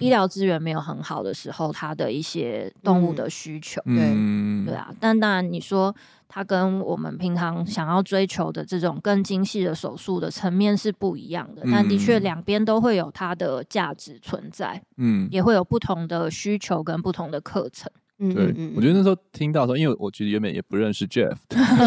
[0.00, 3.80] 医疗资源没有很好的时候，他的一些动物的需求。
[3.84, 4.92] 嗯、对，对啊。
[4.98, 5.94] 但当然，你说
[6.26, 11.62] 他跟我们平常想要追求的这种更精细的手术的层面是不一样的。
[11.64, 14.82] 嗯、但的确，两边都会有它的价值存在。
[14.96, 17.88] 嗯，也会有不同的需求跟不同的课程。
[18.18, 21.34] 对，我觉得那时候听到的时候，因为我其实原本也不认识 Jeff，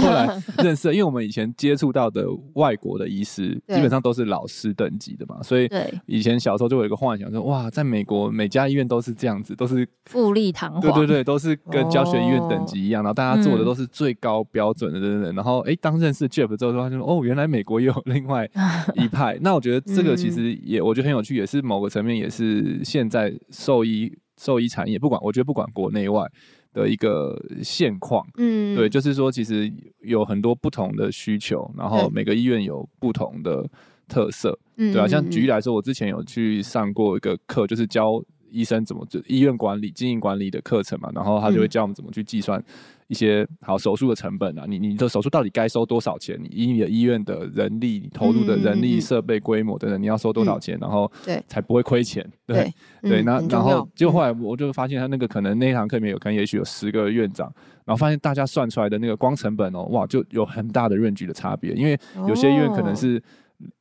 [0.01, 0.27] 后来
[0.63, 5.69] 认识了，因为我们以前接触到的外国的医师基本上都是老师等级的嘛，所以
[6.05, 15.35] 以前小时候就有一个幻想说，哇，在美国每家医院都是这样子，都是富丽堂皇，对对对，都是跟教学医院等级一样，然后大家做的都是最高标准的等等。
[15.35, 18.49] 然后哎，当认识 Jeff 之后，发现哦，原来美国也有 另外
[18.95, 19.37] 一派。
[19.41, 24.11] 那我觉得这个其实也我觉得很有趣，也是某个层面也是现在兽医。
[24.37, 26.25] 兽医产业不管，我觉得不管国内外
[26.73, 29.71] 的一个现况，嗯，对，就是说其实
[30.01, 33.67] 有很多不同的需求，然后每个医院有不同的
[34.07, 42.63] 特色，嗯，对啊，像举例来说，我之前有去上过一个课，就是教医生怎么就医院管理、经营管理的课程嘛，然后他就会教我们怎么去计算。
[43.07, 46.37] 一些好手术的成本啊，你你的手术到底该收多少钱？
[46.41, 50.77] 你以你的医院的人力你投入的人力设备规模等等，你要收多少钱？
[50.81, 52.25] 然后对才不会亏钱？
[52.45, 57.51] 对对，那然后结果后来我就发现他那个可能那一堂课里面有可能也许有十个院长，
[57.85, 63.21] 然后发现大家算出来的那个光成本哦，哇，就有很大的 range 的差别，因为有些医院可能是。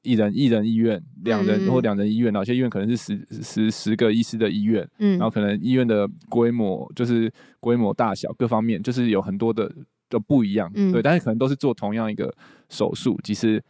[0.02, 9.70] 一人一人医院，两人或两人医院，哪些医院可能是十十十个医师的医院，嗯，然后可能医院的规模就是规模大小各方面，就是有很多的
[10.08, 12.34] 都不一样，嗯，对，但是可能都是做同样一个
[12.70, 13.62] 手术，其实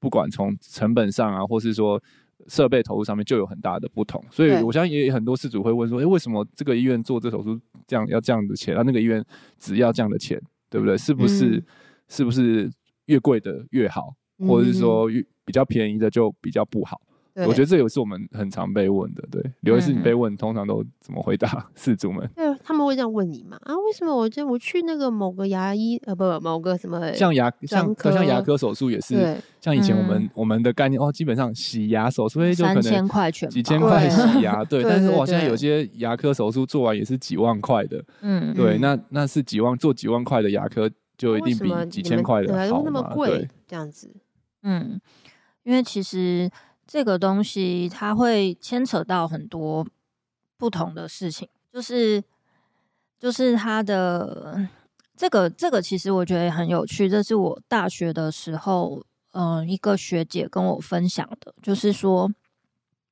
[0.00, 2.02] 不管从成本上啊，或是说
[2.48, 9.24] 设备投入上面，就有很大的不同，所以我相信也有很多事主会问说，哎，为什么这个医院做这手术这样要这样的钱，啊，那个医院
[9.58, 10.98] 只要这样的钱，对不对？
[10.98, 11.64] 是不是、嗯、
[12.08, 12.68] 是不是
[13.06, 17.00] 越贵的越好，或者是说越比较便宜的就比较不好，
[17.34, 19.24] 对我觉得这也是我们很常被问的。
[19.30, 21.68] 对，刘医师，你被问，通常都怎么回答？
[21.74, 22.28] 事主们？
[22.36, 23.56] 对，他们会这样问你嘛？
[23.62, 34.82] 啊，为什么我这我去那个某个牙医呃，不，某个什么像牙像像牙科手术也是，像以前我们、嗯、我们的概念哦，基本上洗牙手术就可能几千块全几千块洗牙，对。
[34.82, 38.78] 但是哇，现在有些牙科手术做完也是几万块的，嗯，对。
[38.78, 43.14] 那那是几万做几万块的牙科就一定比几千块的好嘛？
[43.14, 44.14] 对，这样子，
[44.62, 45.00] 嗯。
[45.64, 46.50] 因为其实
[46.86, 49.86] 这个东西它会牵扯到很多
[50.56, 52.22] 不同的事情，就是
[53.18, 54.68] 就是它的
[55.16, 57.08] 这个这个，其实我觉得很有趣。
[57.08, 62.30] 这是我大学的时候，嗯、呃，一个学姐跟我分享的，就是说，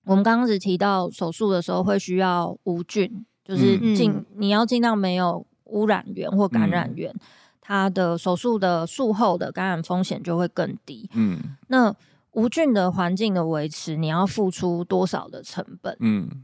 [0.04, 7.20] 我们刚刚只提到手术的时候会需要无菌，就是尽、嗯、你要尽量没有污染源或感染源，嗯、
[7.60, 11.08] 它的手术的术后的感染风险就会更低。
[11.14, 11.94] 嗯，那
[12.32, 15.96] 无菌的环境的维持，你要付出多少的成本？
[16.00, 16.42] 嗯。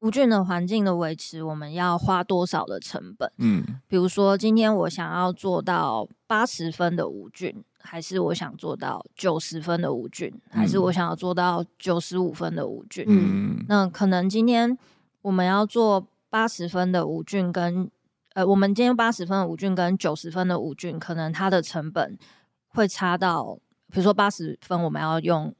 [0.00, 3.32] 无菌的环境的维持，我们要花多少的成本？
[3.38, 13.04] 嗯，比如说今天我想要做到八十分的无菌，还是我想做到九十分的无菌，还是我想要做到九十五分的无菌？
[13.08, 14.76] 嗯，那可能今天
[15.22, 17.90] 我们要做八十分的无菌跟
[18.34, 22.16] 呃，我们今天八十分的无菌跟九十分的无菌，可能它的成本
[22.68, 23.58] 会差到，
[23.92, 25.54] 比如说八十分我们要用，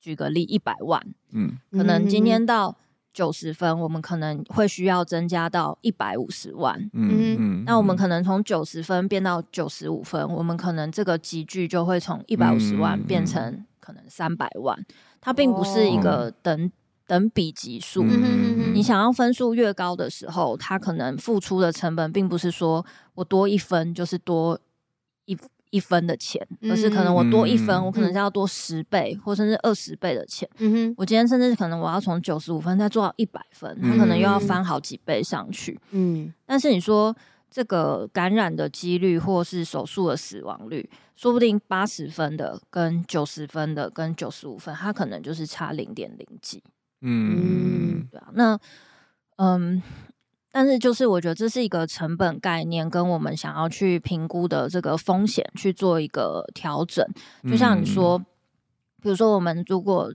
[0.00, 2.76] 举个例一百万，嗯，可能今天到。
[3.14, 6.80] 九十分，我们可能会需要增加到一百五十万。
[6.94, 14.82] 嗯嗯，那我们可能从九十分变到九十五分，我们可能这个集聚就会从一百五十万变成可能三百万。
[15.20, 16.70] 它并不是一个等、哦、
[17.06, 18.02] 等比级数。
[18.02, 24.58] 嗯、你想要分数越高的时候，它可能付出的成本并不是说我多一分就是多
[25.72, 25.82] 一。
[25.82, 30.48] 分的钱，而是可能我多一分，嗯、我可能是要多十倍，嗯、或甚至二十倍的钱。
[30.58, 35.76] 嗯哼，我今天甚至可能我要从九十五分再做到一百分，它可能又要翻好几倍上去。
[35.90, 37.12] 嗯，但是你说
[37.50, 46.62] 这个感染的几率，或是手术的死亡率，说不定八十分的跟九十分的跟九十五分，它可能就是差零点零几。
[47.00, 48.56] 嗯，对啊，那
[49.36, 49.82] 嗯。
[50.52, 57.04] 但是，就是我觉得这是一个成本概念，跟我们想要去评估的这个风险去做一个调整。
[57.50, 58.26] 就像你说，嗯、
[59.02, 60.12] 比如说我们如果。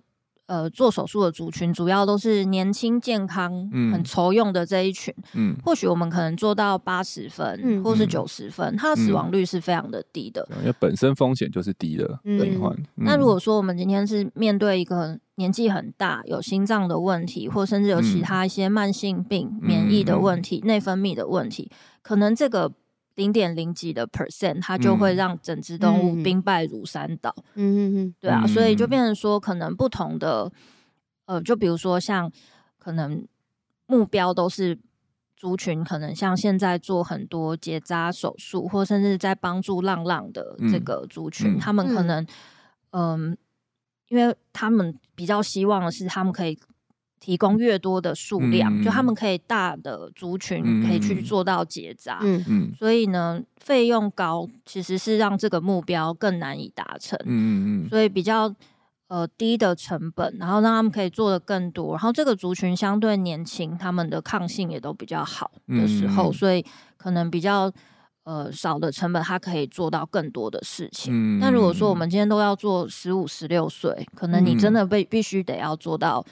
[0.47, 5.13] 呃，做手术的族群主要都是年轻、健康、嗯、很愁用的这一群。
[5.33, 10.47] 嗯，或许我们可能做到八十分，嗯、或是九十分，它的死亡率是非常的低的。
[10.62, 12.75] 因为本身风险就是低的病患。
[12.95, 21.69] 那如果说我们今天是面对一个年纪很大、有心脏的问题，或甚至有其他一些慢性病、嗯、免疫的问题、内、嗯、分泌的问题，
[22.01, 22.71] 可能这个。
[23.17, 27.36] 零点零几的 percent，它就会让整只动物兵败如山倒。
[27.56, 30.51] 嗯嗯嗯，对啊，所以就变成说，可能不同的，
[31.25, 32.32] 呃，就比如说像
[32.77, 33.27] 可能
[33.88, 34.80] 目标都是
[35.36, 42.23] 族群，可能像现在做很多结扎手术，或甚至在帮助浪浪的这个族群，嗯、他们可能，
[42.91, 43.38] 嗯、呃，
[44.10, 46.58] 因为他们比较希望的是，他们可以。
[47.19, 52.45] 提供越多的数量，嗯、就他们可以大的族群可以去做到结扎，嗯。
[52.47, 58.53] 嗯、所以呢，费用高其实是让这个目标更难以达成，嗯嗯、所以比较
[59.08, 66.63] 呃低的成本，然后让他们可以做的更多，然后这个族群相对年轻，他们的抗性也都比较好的时候，嗯、所以
[66.97, 67.71] 可能比较
[68.25, 71.12] 呃少的成本，它可以做到更多的事情。
[71.13, 76.23] 嗯、但如果说我们今天都要做十五、十六岁，可能你真的被必须得要做到。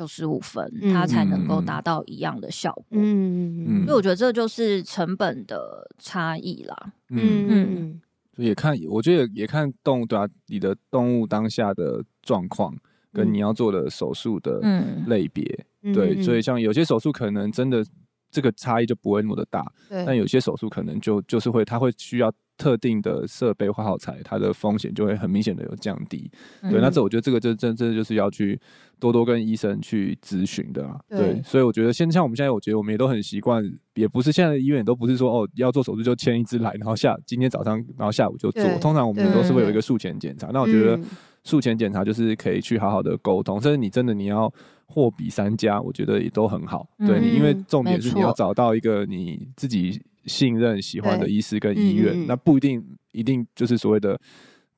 [0.00, 2.86] 九十五分，它才能够达到一样的效果。
[2.92, 6.92] 嗯嗯，所以我觉得这就是成本的差异啦。
[7.10, 8.00] 嗯嗯，
[8.36, 12.74] 也看，我觉得也看动物对啊，你的动物当下的状况
[13.12, 14.58] 跟你要做的手术的
[15.06, 15.66] 类别。
[15.92, 17.84] 对，所以像有些手术可能真的
[18.30, 19.70] 这个差异就不会那么的大，
[20.06, 22.32] 但有些手术可能就就是会，它会需要。
[22.60, 26.30] 特定的设备或耗材，它的风险就会很明显的有降低。
[26.60, 28.60] 嗯、对，那这我觉得这个真真真的就是要去
[28.98, 31.00] 多多跟医生去咨询的啊。
[31.08, 38.62] 对，对，所以我觉得现像我们现在，我觉得我们也都很习惯，也不是现在的医院也都不是说哦要做手术就签一支来，然后下今天早上然后下午就做。
[38.78, 40.48] 通常我们都是会有一个术前检查。
[40.52, 41.00] 那我觉得
[41.44, 44.52] 术前检查就是可以去好好的沟通，甚至你真的你要
[44.84, 46.86] 货比三家，我觉得也都很好。
[46.98, 49.98] 嗯、对你，因为重点是你要找到一个你自己。
[50.26, 54.18] 信任、喜欢的医师跟医院，嗯、那不一定一定就是所谓的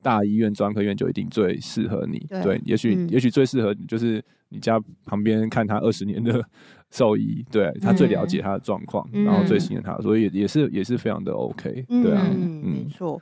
[0.01, 2.19] 大医院、专科医院就一定最适合你。
[2.29, 6.43] 对，对，也许、嗯、也许最适合你就是你家旁边看他二十年的
[6.91, 11.85] 兽医，对他最了解他的状况，嗯、然后最信任他，所以也也是也是非常的 OK。
[11.87, 13.21] 对啊，嗯，嗯没错。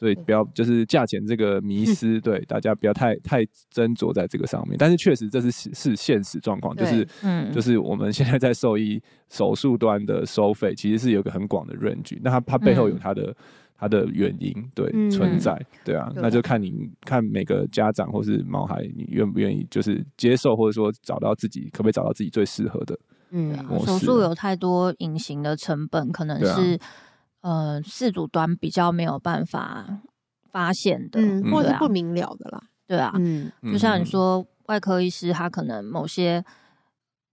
[0.00, 4.78] 所以不要就是价钱这个迷 失，对，对大家不要太太斟酌在这个上面。
[4.78, 8.98] 但是确实这是是现实状况，就是嗯，就是我们现在在兽医
[9.28, 12.18] 手术端的收费，其实是有个很广的 range。
[12.22, 13.36] 那它它背后有它的
[13.76, 15.54] 它的原因，对存在，
[15.84, 22.98] 对啊，那就看你看每个家长或是毛孩，你愿不愿意就是接受，或者说找到自己可不可以找到自己最适合的。
[23.32, 23.54] 嗯，
[23.84, 26.78] 手术有太多隐形的成本，可能是。
[27.42, 30.00] 呃，事主端比较没有办法
[30.50, 36.44] 发现的，嗯、或者是不明了的啦，对啊，嗯，就像你说，外科医师他可能某些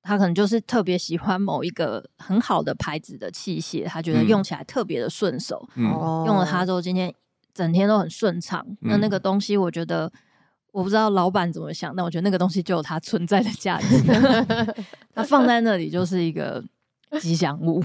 [0.02, 5.84] 他可能就是特别喜欢某一个很好的牌子的器械，他觉得用起来特别的顺手，嗯、
[6.26, 7.14] 用了它之后今天
[7.54, 8.66] 整天都很顺畅。
[8.82, 10.10] 嗯、那那个东西，我觉得
[10.72, 14.02] 我不知道老板怎么想，但我觉得那个东西就有它存在的价值，
[15.14, 16.64] 它放在那里就是一个。
[17.20, 17.82] 吉祥物，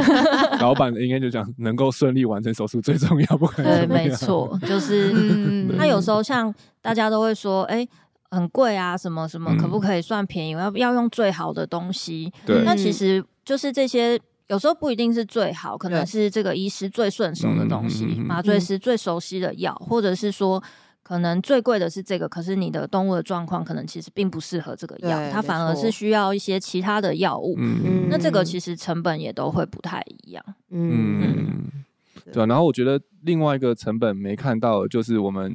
[0.60, 3.86] 老板应该就讲能够顺利完成手术最重要，不可能。
[3.86, 7.88] 对，没错， 就是嗯他有时候像大家都会说，哎、欸，
[8.30, 10.54] 很贵啊，什么什么，可不可以算便宜？
[10.54, 12.32] 我要要用最好的东西。
[12.46, 20.62] 对，那其实就是这些，有时候不一定是最好，可能是这个医师最顺手的东西，麻醉师最熟悉的药，或者是说。
[21.04, 27.54] 可能最贵的是这个，可是你的动物的状况可能其实并不适合这个药，它反而是需要一些其他的药物。
[27.58, 30.42] 嗯，那这个其实成本也都会不太一样。
[30.70, 31.84] 嗯，嗯
[32.32, 32.46] 对啊。
[32.46, 35.54] 然后我觉得另外一个成本没看到的就是我们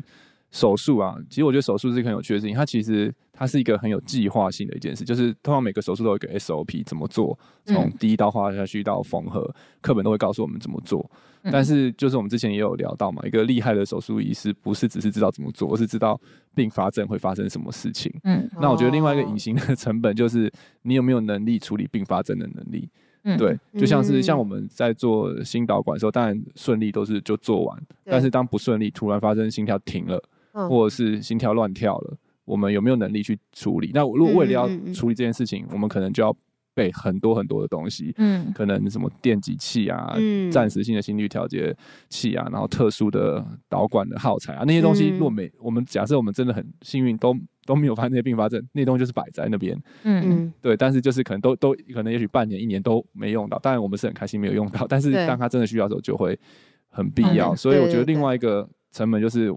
[0.51, 11.09] 手术啊，其实我觉得手术是很有趣的事情，它其实它是一个很有计划性的一件事，就是通常每个手术都有一个 SOP 怎么做，从第一刀划下去到缝合，课本都会告诉我们怎么做。
[11.43, 16.19] 但是，就是我们之前也有聊到嘛，一个厉害的手术医师不是只是知道怎么做，而是知道
[16.53, 18.13] 并发症会发生什么事情。
[18.25, 22.89] 嗯，那我觉得另外一个隐形的成本就是你有没有能力处理并发症的能力。
[23.23, 30.21] 嗯，对，就像是像我们在做心导管的时候，当然顺利都是就做完，但是当不顺利，突然发生心跳停了，
[30.51, 32.17] 或者是心跳乱跳了，
[32.49, 33.91] 我们有没有能力去处理？
[33.93, 36.35] 那如果为了要处理这件事情，我们可能就要。
[36.75, 41.75] 备很多很多的东西，嗯，可能什么电击器啊，嗯，暂时性的心率调节
[42.07, 47.35] 器啊，然后特殊的导管的耗材啊，那些东西，如果没我们假设我们真的很幸运，都
[47.65, 50.23] 都没有发生那些并发症，那些东西就是摆在那边，嗯。
[50.25, 56.39] 嗯，对，但是就是可能都都可能也许半年一年都没用到，当然我们是很开心没有用到，但是当他真的需要的时候就会
[56.87, 59.53] 很必要，所以我觉得另外一个成本就是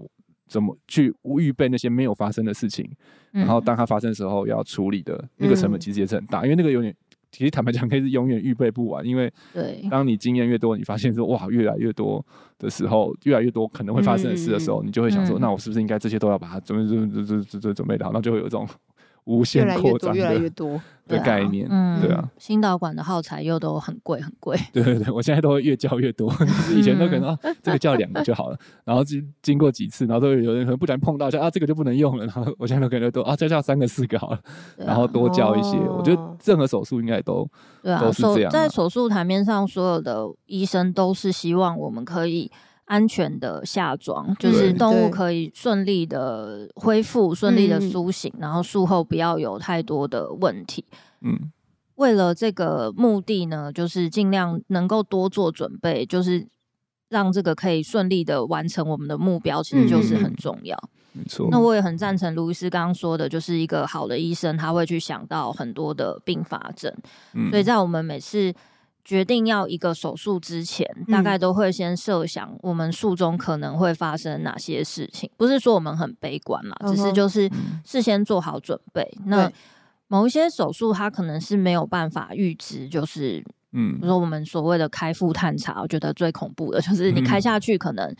[0.53, 2.87] 怎么去预备那些没有发生的事情，
[3.31, 6.95] 然后当它发生的时候要处理的那个成本其实也是很大，因为那个有点。
[7.35, 9.33] 其实坦白讲，可以是永远预备不完，因为
[9.89, 12.23] 当你经验越多，你发现说哇，越来越多
[12.59, 18.11] 的时候，越来越多可能会发生的事的时候，嗯、你就会想说，嗯、那我是不是应该这些都要把它准备、准备、准备、准备、准备好？
[18.13, 18.67] 那就会有这种。
[19.25, 24.57] 无限扩张的，越来越多的 概念，嗯，对啊，心导管的耗材又都很贵，很贵。
[24.73, 26.33] 对对对，我现在都会越叫越多，
[26.75, 34.39] 以前都可能这个叫两个就好了，然后经经过几次，然后都有人可能不然碰到，啊，这个就不能用了，然后我现在都可能都啊，再叫三个四个好了，
[34.77, 35.77] 然后多叫一些。
[35.77, 37.49] 我觉得任何手术应该都
[37.81, 38.51] 对啊，都是这样。
[38.51, 42.51] 在手术台面上，所有的医生都是希望我们可以。
[42.85, 50.83] 安全的下装，就是动物可以顺利的恢复、顺利的苏醒，嗯、然后术后不要有太多的问题。
[51.21, 51.51] 嗯，
[51.95, 56.45] 为了这个目的呢，就是尽量能够多做准备，就是
[57.09, 60.77] 让这个可以顺利的完成我们的目标，其实就是很重要。
[61.13, 61.47] 没错。
[61.49, 66.93] 那我也很赞成卢医师刚刚说的，就是一个好的医生，他会去想到很多的并发症。
[67.33, 68.53] 嗯、所以在我们每次。
[69.05, 75.29] 决定要一个手术之前，大概都会先设想我们术中可能会发生哪些事情。
[75.35, 77.49] 不是说我们很悲观啦，只是就是
[77.83, 79.05] 事先做好准备。
[79.25, 79.51] 那
[80.07, 83.43] 某一些手术它可能是没有办法预知，就是
[83.73, 88.15] 嗯，比如说我们所谓的开腹探查，我觉得最恐怖的就是你开下去，可能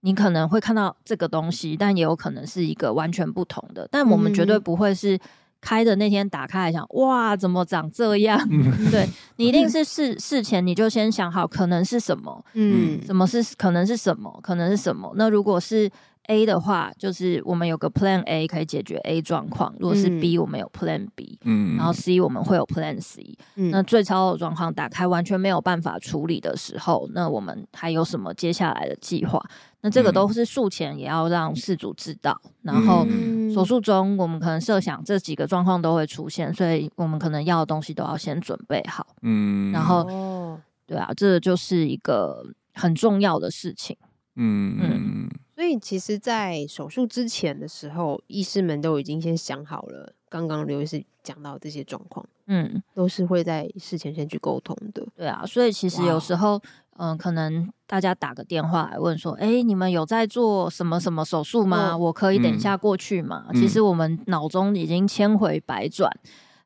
[0.00, 3.86] 你可能会看到这个东西，但也有可能是一个完全不同的。
[3.90, 5.18] 但我们绝对不会是。
[5.62, 8.38] 开的那天打开来想，哇，怎么长这样？
[8.50, 15.10] 嗯、 对，你一定是事事前你就先想好可能是什么，嗯，什么是可能是什么，可能是什么？
[15.16, 15.88] 那如果是
[16.28, 23.36] A 的话，就是我们有个 Plan A 可以解决 A 状况；如果是 B，我们有 Plan B，嗯，然后 C 我们会有 Plan C。
[23.56, 29.42] 嗯、那最糟的状况打开完全没有办法处理的时候，那我们还有什么接下来的计划？
[29.80, 33.04] 那这个都是术前也要让事主知道，然后
[33.52, 39.04] 手术中我们可能设想这几个状况都会出现，所以我们可能要的东西都要先准备好。
[39.22, 40.56] 嗯，然后，
[40.86, 43.96] 对啊，这就是一个很重要的事情。
[44.36, 44.78] 嗯。
[44.80, 45.28] 嗯，
[45.62, 50.12] 所以其实，在手术之前的时候，医师们都已经先想好了。
[50.28, 55.06] 刚刚刘医师讲到这些状况，嗯，都是会在事前先去沟通的。
[55.14, 56.60] 对啊，所以其实有时候。
[56.96, 61.92] 嗯、呃，可能大家打个电话来问说，哎、欸，你们有在做什么什么手术吗？
[61.94, 63.46] 哦、我可以等一下过去吗？
[63.48, 66.10] 嗯、其实我们脑中已经千回百转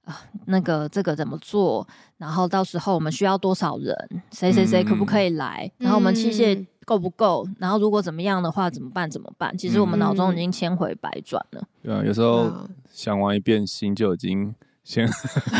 [0.02, 1.86] 啊、呃，那个这个怎么做？
[2.16, 3.94] 然后到时候我们需要多少人？
[4.32, 5.70] 谁谁谁可不可以来？
[5.78, 7.46] 嗯、然后我们器械够不够？
[7.58, 9.10] 然后如果怎么样的话，怎么办？
[9.10, 9.54] 怎么办？
[9.58, 11.62] 其实我们脑中已经千回百转了。
[11.82, 12.50] 对啊，有时候
[12.90, 14.54] 想完一遍，心就已经。
[14.86, 15.04] 先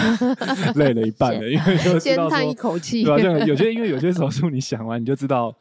[0.76, 3.44] 累了一半了，因为就知道说，先叹一口气，对啊？
[3.44, 5.52] 有些因为有些手术你想完你就知道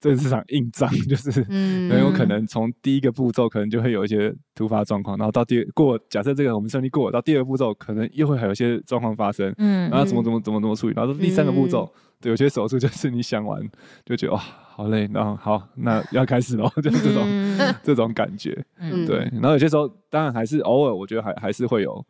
[0.00, 13.62] 这是场硬仗， 就是很有可能从第一个步骤可能就会有一些突发状况，然后到第二过，假设这个我们顺利过了，到第二个步骤可能又会还有一些状况发生，嗯，然后怎么怎么怎么怎么处理，然后第三个步骤，对，有些手术就是你想完
[14.06, 22.02] 就觉得哇好累，然后好那要开始喽， 就是这种这种感觉，嗯，对，然后有些时候当然还是偶尔，我觉得还还是会有，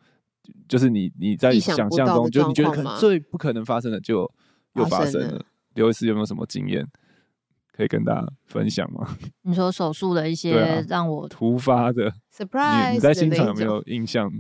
[0.69, 4.31] 就是你你在想象中就你觉得可能最不可能发生的就
[4.75, 6.87] 又发生了，刘医师有没有什么经验？
[7.73, 9.17] 可以跟大家分享吗？
[9.43, 14.31] 你说手术的一些让我、啊、突发的 surprise，你在现场有没有印象？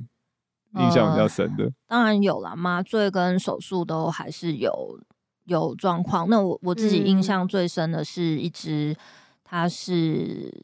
[0.78, 1.64] 印象比较深的？
[1.64, 5.00] 呃、当然有啦，麻醉跟手术都还是有
[5.46, 6.28] 有状况。
[6.28, 8.94] 那我我自己印象最深的是一只，
[9.42, 10.62] 它是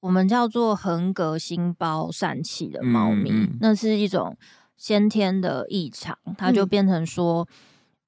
[0.00, 4.36] 我们叫做横膈心包疝气的猫咪，嗯嗯、那是一种
[4.76, 7.46] 先天的异常，它就变成说。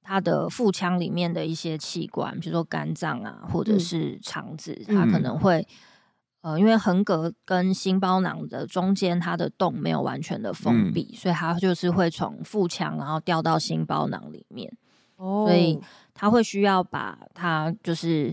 [0.07, 5.66] 嗯它的腹腔里面的一些器官，比如说肝脏啊，或者是肠子，嗯、它可能会，
[6.42, 14.72] 呃，因为横膈跟心包囊的中间，它的洞没有完全的封闭，嗯、所以它就是会从腹腔然后掉到心包囊里面，
[15.16, 15.80] 哦，所以
[16.14, 18.32] 它会需要把它就是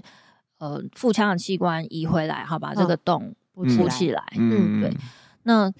[0.59, 4.95] 呃腹腔的器官移回来，好把这个洞补起来，嗯，对。
[5.41, 5.73] 那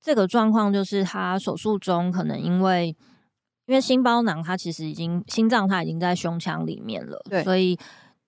[0.00, 2.96] 这个状况就是他手术中可能因为。
[3.66, 7.76] 因为心包囊它其实已经心脏它已经在胸腔里面了，对，所以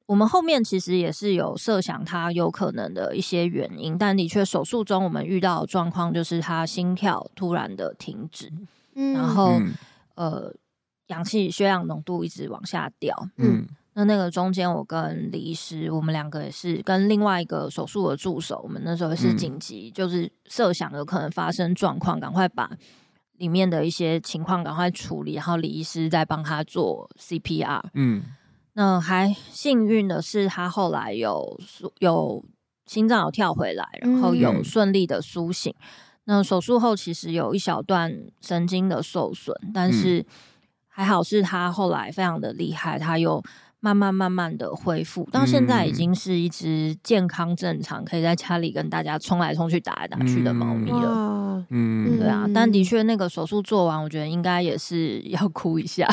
[0.07, 8.53] 我们后面其实也是有设想它有可能的一些原因，但的确手术中我们遇到的状况就是它心跳突然的停止，
[8.95, 9.74] 嗯、然后、嗯、
[10.16, 10.53] 呃
[11.07, 22.68] 氧气血氧浓度一直往下掉，嗯，那那个中间我跟李医师我们两个也是跟另外一个手术的助手，我们那时候是紧急，嗯、就是设想有可能发生状况，赶快把。
[23.39, 27.80] 里面的一些情况赶快处理，然后李医师再帮他做 CPR。
[27.95, 28.22] 嗯，
[28.74, 31.59] 那还幸运的是，他后来有
[32.01, 32.45] 有
[32.86, 35.72] 心脏有跳回来，然后有顺利的苏醒。
[35.78, 35.86] 嗯、
[36.24, 40.26] 那手术后其实有一小段神经的受损，但是
[40.89, 43.43] 还好是他后来非常的厉害，他有。
[43.81, 51.64] 慢慢慢慢的恢复，到现在已经是一只健康正常，可以在家里跟大家冲来冲去、打来打去的猫咪了。
[51.70, 56.09] 嗯，对啊，但的确那个手术做完，我觉得应该也是要哭一下，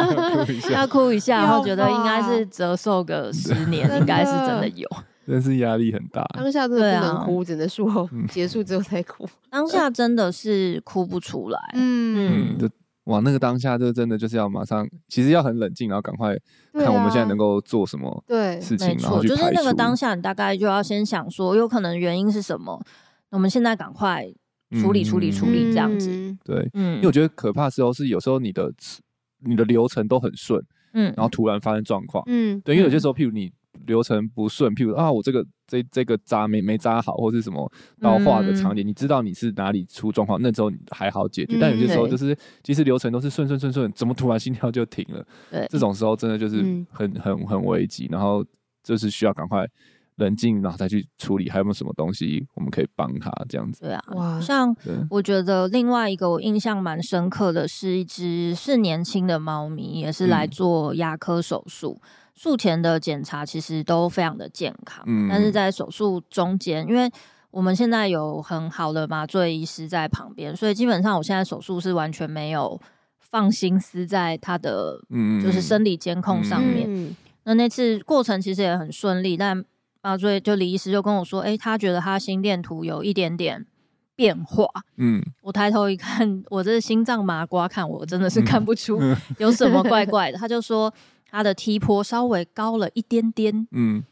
[0.72, 4.88] 要哭一下，然后觉得应该是折寿个十年，应该是真的有。
[5.26, 9.28] 真是压力很大，当下真的不能哭，只能术后结束之后再哭。
[9.50, 11.58] 当下真的是哭不出来。
[11.74, 12.56] 嗯。
[13.08, 16.36] 哇，那个当下就真的就是要马上，其实要很冷静，然后赶快
[16.72, 19.36] 看我们现在能够做什么对事情，然后去排除。
[19.36, 22.80] 就是那个当下，你大概就要先想说，有可能原因是什么，
[23.30, 24.26] 我们现在赶快
[24.80, 26.08] 处理、处理、处理这样子。
[26.44, 28.72] 对，嗯，因为我觉得可怕时候是有时候你的
[29.40, 30.62] 你的流程都很顺，
[30.94, 33.52] 嗯，然后突然发生状况，嗯，对，因为有些时候，譬如你。
[33.86, 41.56] 流程不顺，譬如啊，我这个这这个扎没没扎好，或是什么刀划的场景，嗯、你知道你是哪里出状况，那时候你还好解决。
[41.56, 45.24] 嗯、但有些时候就是，其实流程都是顺顺顺顺，怎么突然心跳就停了？
[45.52, 46.56] 对，这种时候真的就是
[46.90, 48.42] 很很很危急，然后
[48.82, 49.66] 就是需要赶快
[50.16, 53.82] 冷静，然后再去处理，还有没有什么东西我们可以帮他这样子？
[53.82, 54.74] 对啊，哇，像
[55.10, 62.00] 我觉得另外一个我印象蛮深刻的是一只是年轻的猫咪，也是来做牙科手术。
[62.38, 67.10] 嗯术前的检查其实都非常的健康，嗯、但是在手术中间，因为
[67.50, 72.80] 我们现在有很好的麻醉医师在旁边，所以基本上我现在手术是完全没有
[73.18, 75.00] 放心思在他的
[75.42, 76.86] 就是生理监控上面。
[76.88, 79.64] 嗯、那那次过程其实也很顺利，但
[80.00, 83.66] 麻醉就李医师就跟我说，哎、欸，他觉得他心电图有一点点
[84.14, 84.68] 变化。
[84.96, 89.00] 嗯，我抬头一看，我这心脏麻瓜看我真的是看不出
[89.38, 90.94] 有什么怪怪的，他就说。
[91.30, 94.02] 他的 T 坡稍微高了一点点，嗯，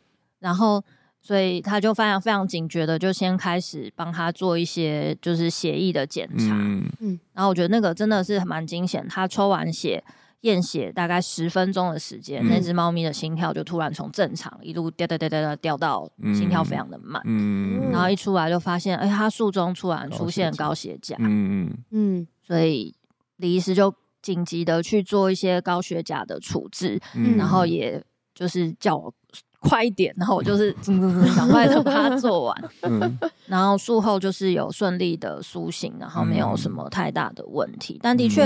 [0.41, 0.85] 然后
[1.23, 6.55] 所以他就非常非常警觉的，就先开始帮他做一些就是血液的检查，
[7.01, 10.05] 嗯，然后我觉得那个真的是蛮惊险，他抽完血
[10.43, 21.79] 验血大概十分钟的时间，嗯、那只猫咪的心跳就突然从正常一路掉掉掉掉掉掉到心跳非常的慢，嗯，然后一出来就发现，哎，他术中突然出现高血钾，嗯嗯。
[21.91, 22.95] 嗯，所以
[23.37, 23.93] 李医师就。
[24.27, 28.03] 紧急的去做一些高血钾的处置，嗯、然后也
[28.35, 29.15] 就是叫我
[29.61, 30.73] 快一点，然后我就 是
[31.37, 37.95] 赶快的把它做完， 嗯、 然后术后就是有顺利的苏醒，然后没有什么太大的问题。
[37.95, 38.43] 嗯、但的确，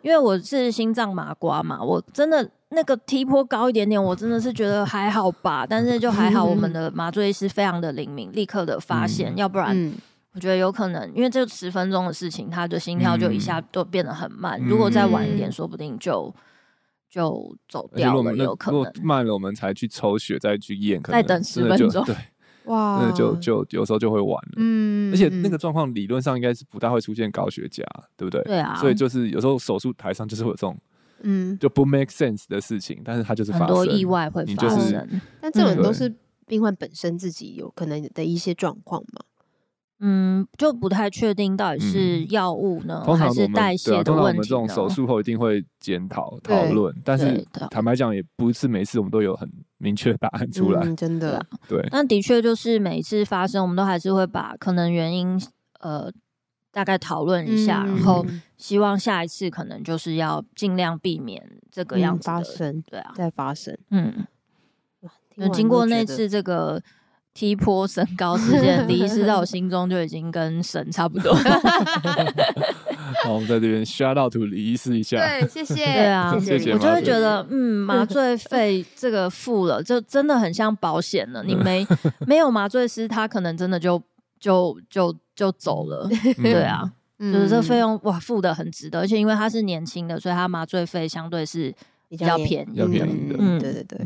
[0.00, 5.66] 因为我是心脏麻瓜嘛，我真的那个 T 坡高一点点，我真的是觉得还好吧。
[5.68, 9.92] 但是就还好，我们的麻醉师非常的灵敏，立刻的发现，嗯、要不然。
[10.32, 14.60] 嗯我觉得有可能，因为这十分钟的事情，他的心跳就一下都变得很慢。
[14.62, 16.32] 嗯、如果再晚一点，嗯、说不定就
[17.10, 22.14] 就走掉了，有可能慢了，我们才去抽血再去验，可能再等十分钟， 对，
[22.66, 27.82] 哇，那就就有时候就会晚了，嗯，而且那个状况理论上应该是不大会出现高血钾，
[28.16, 28.42] 对不对？
[28.44, 30.78] 对啊，所以就是有时候手术台上就是会有这种，
[31.22, 36.14] 嗯，就不 make sense 的事情，但是它就是发生，很多意外会发生，但这种都是
[36.46, 39.22] 病患本身自己有可能的一些状况嘛。
[40.00, 44.04] 嗯，就不太确定到底是药物呢，还是代谢的问题呢？
[44.04, 50.80] 通常我们这种手术后一定会检讨讨论，但是坦白讲，也不是每次我们都有很明确答案出来。
[50.94, 51.84] 真的，对。
[51.90, 55.36] 但的确就是每一次发生，我们都还是会把可能原因
[55.80, 56.08] 呃
[56.70, 58.24] 大概讨论一下，然后
[58.56, 62.80] 希望下一次可能就是要尽量避免这个样子发生。
[62.82, 63.76] 对啊，再发生。
[63.90, 64.24] 嗯，
[65.34, 66.80] 那经过那次这个。
[67.38, 71.32] 踢坡升高事件， 李医师在我心中就已经跟神差不多。
[73.22, 75.18] 好，我们在这边 shout out to 李医师一下。
[75.18, 75.76] 对，谢谢。
[75.76, 76.72] 对啊，谢谢。
[76.72, 81.44] 我就会觉得，嗯，麻醉费这个付了，就真的很像保险了。
[81.44, 81.86] 你没
[82.26, 84.02] 没有麻醉师，他可能真的就
[84.40, 86.10] 就就就走了。
[86.42, 91.72] 对啊，就是这费用哇，付的很值得，而且因为他是年轻的，所以他麻醉费相对是
[92.08, 93.36] 比较便宜，比较便宜的。
[93.38, 94.00] 嗯，对对对。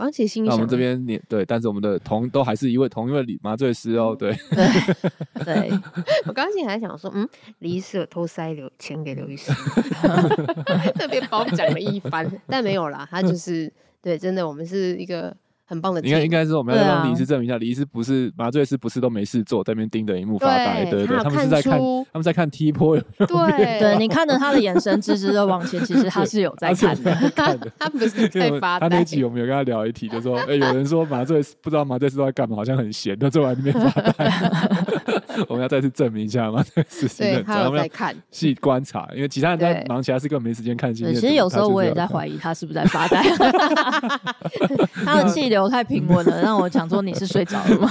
[0.00, 5.70] 我刚其实心里想，那我们这边你对，但是我们的同都还是一位同一位李麻醉师哦，对对 对。
[6.24, 7.28] 我刚才还想说，嗯，
[7.58, 9.52] 李医师有偷塞刘钱给刘医师，
[10.96, 13.70] 特别褒奖了一番，但没有啦，他就是
[14.00, 15.36] 对，真的，我们是一个。
[15.70, 21.78] 很棒的，应该应该是我们要让李医师证明一下，李医师不是麻醉师，不是都没事做，在那边盯着荧幕发呆，对对，他们是在看，
[22.12, 22.98] 他们在看 T 波。
[22.98, 28.88] 对对，你看着他的眼神直直的往前，其实他是有在 看的， 他不是在发呆。
[28.88, 34.32] 他那集我们有跟他聊一题，就说，哎，有人说麻醉不知道麻醉师都在干嘛，好像很闲，他坐在那边发呆。
[35.48, 41.04] 我们要再次证明一下麻醉师是认真，我们要看细观察，因为其他人在忙其他事，根本没时间看戏。
[41.14, 43.22] 其实有时候我也在怀疑他是不是在发呆，
[45.04, 45.59] 他的气流。
[45.68, 47.90] 太平稳了， 让我想说你是睡着了吗？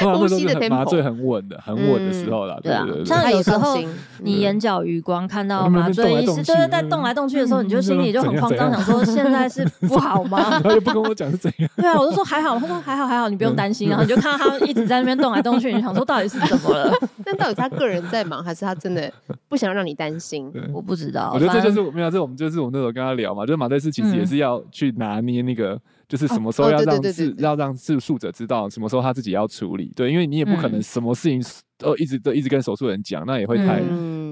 [0.18, 2.58] 呼吸的麻醉很稳的，很稳的时候了。
[2.62, 3.78] 对啊，像有时候
[4.20, 10.38] 你眼角余光看到麻醉医师就是在动来动去的时候，你就心里就很慌张，想说现在是不好吗？
[10.50, 11.70] 然后又不跟我讲是怎样？
[11.76, 13.88] 对啊，我就说还好，他说还好还好，你不用担心。
[13.88, 16.92] 然后你就看到他一直在那边动来动去，你想说到底是怎么了？
[17.24, 19.10] 但到底他个人在忙，还是他真的
[19.48, 20.50] 不想让你担心？
[20.72, 21.30] 我不知道。
[21.34, 25.37] 我觉得这就是没有，这我们就是我们那时候跟他聊嘛，就是麻醉师其实也是要去拿捏。
[25.42, 31.42] 那个就是什么时候要让是要让自诉者知道什么时候他自己要处理，对，因为你也不可能什么事情
[31.76, 33.82] 都一直都一直跟手术人讲，那也会太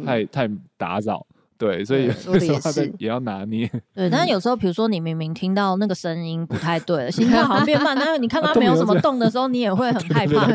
[0.04, 1.24] 太太打扰，
[1.58, 3.70] 对，所以有时候他也要拿捏。
[3.94, 10.46] 对，但是有时候比如说你明明听到那个声音不太对了，心跳好像变慢， 但是你看他没有什么动的时候，你也会 很害怕。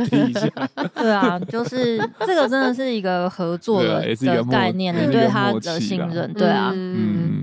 [1.02, 4.04] 对啊，就是这个真的是一个合作的
[4.49, 7.41] 概念，你对他的信任，对啊，嗯，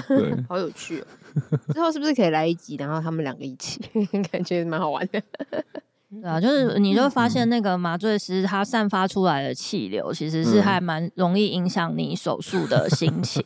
[0.08, 1.02] 对，好有趣。
[1.72, 3.80] 之后是不是可以来一集，然后他们两个一起，
[4.30, 5.22] 感觉蛮好玩的。
[6.10, 13.44] 对啊，就是你就会发现那个麻醉师他散发出来的气流，其实是还蛮容易影响你手术的心情。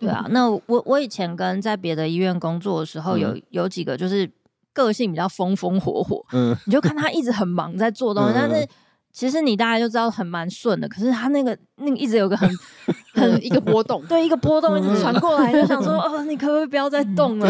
[0.00, 4.28] 对啊，那我我以前跟在别的医院工作的时候，有有几个就是
[4.72, 8.68] 个性比较风风火火，嗯，你就看他一直很忙在做东西，但是。
[9.14, 12.50] 其实你大概就知道很蛮顺的，可是他那个那个一直有个很
[13.14, 17.48] 很一个波动， 对，一个波动一直传过来，就想说 哦，你可不可以不要再动了？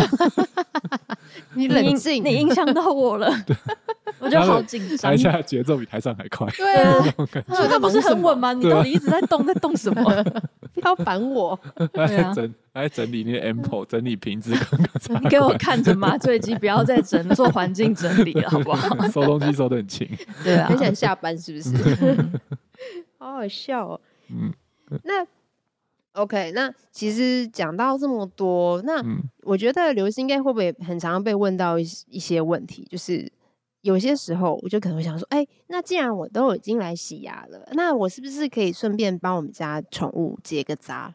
[1.54, 3.32] 你冷静，你影响到我了，
[4.18, 5.10] 我就好紧张。
[5.10, 7.02] 台下节奏比台上还快，对啊，
[7.66, 8.52] 他不是很稳吗？
[8.52, 10.24] 你到底一直在动，在动什么？
[10.74, 11.58] 不要烦我。
[11.94, 12.34] 对啊。
[12.74, 14.52] 来整理那个 ample，整理瓶子，
[15.22, 18.96] 你给我看着麻醉机，不要再整做环境整理了， 好不好？
[19.08, 20.08] 收东西收的很勤，
[20.42, 21.70] 对啊，很想下班是不是？
[23.18, 24.00] 好好笑哦。
[24.28, 24.52] 嗯，
[25.04, 25.26] 那
[26.12, 29.02] OK，那其实讲到这么多，那
[29.42, 32.86] 我觉得刘医师应该会不会很常被问到一一些问题？
[32.90, 33.30] 就是
[33.82, 41.14] 有些时候，我就可能会想说，哎、欸，那既然我都已经来洗牙了，那我是不是可以顺便帮我们家宠物结个扎？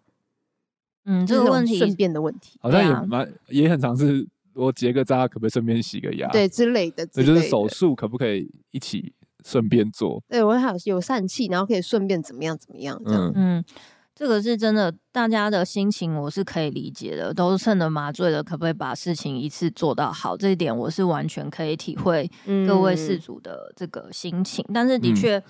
[1.11, 6.29] 嗯，这个问题顺便的问题，好像也蛮、啊、也很常是，我结个扎可不可以顺便洗个牙？
[6.29, 7.07] 对，之类的。
[7.15, 9.11] 也就是手术可不可以一起
[9.43, 10.21] 顺便做？
[10.29, 13.31] 对，我还有有疝气，然后可以顺便怎么样怎么样这样。
[13.33, 13.63] 嗯，
[14.13, 20.37] 这个是真的，大家的心情我是可以理解的，都是趁着麻醉了，可不可以把事情一次做到好？
[20.37, 22.29] 这一点我是完全可以体会
[22.67, 25.43] 各位事主的这个心情，嗯、但是的确。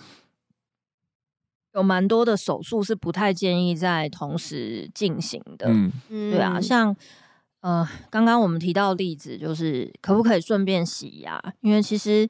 [1.74, 6.96] 嗯有蛮多的手术是不太建议在同时进行的，嗯，对啊，像
[7.62, 11.40] 呃，刚刚我们提到的例子，就是可不可以顺便洗牙？
[11.62, 12.28] 因为其实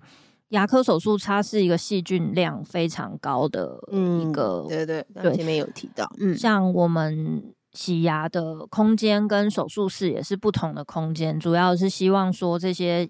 [0.50, 13.08] 牙科手术它是一个细菌量非常高的一个，嗯、对对对，前面有提到，嗯，像我们洗牙的空间跟手术室也是不同的空间，主要是希望说这些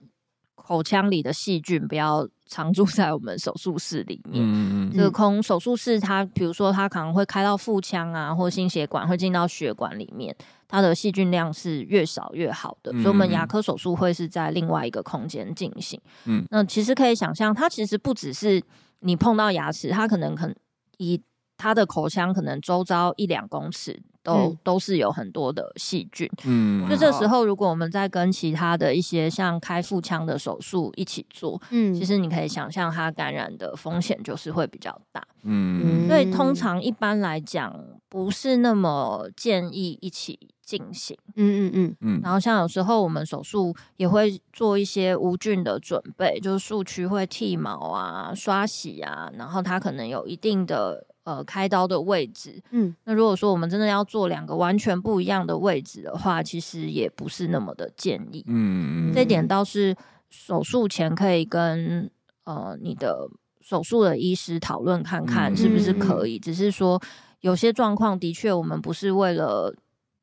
[0.66, 4.44] 口腔里的细菌不要常住在我们手术室里面。
[4.46, 4.92] 嗯嗯。
[4.94, 10.36] 这个空手术室，它比如说它可能会开到腹腔啊，或心血管会进到血管里面，
[10.68, 12.92] 它的细菌量是越少越好的。
[12.94, 16.00] 所以，我们牙科手术会是在另外一个空间进行。
[16.26, 16.46] 嗯。
[16.52, 18.62] 那其实可以想象，它其实不只是
[19.00, 20.56] 你碰到牙齿，它可能可能
[20.98, 21.22] 以
[21.58, 24.02] 它的口腔可能周遭一两公尺。
[24.24, 37.74] 都、嗯、都是有很多的细菌，嗯，就这时候，如果我们在跟其他的一些像开腹腔的手术一起做，嗯，其实你可以想象它感染的风险就是会比较大，嗯，所以通常一般来讲
[38.10, 41.96] 不是那么建议一起进行，嗯嗯嗯。
[42.02, 51.06] 嗯，然后像有时候我们手术也会做一些无菌的准备，就是术区会剃毛啊、刷洗啊，然后它可能有一定的。
[51.26, 59.96] 呃，开刀的位置，嗯，那如果说我们真的要做两个完全不一样的位置的话，其实也不是那么的建议，嗯，这点倒是
[60.30, 62.10] 手术前可以跟
[62.44, 63.30] 呃你的
[63.62, 67.00] 手术的医师讨论看看是不是可以，嗯，只是说
[67.42, 69.74] 有些状况的确我们不是为了。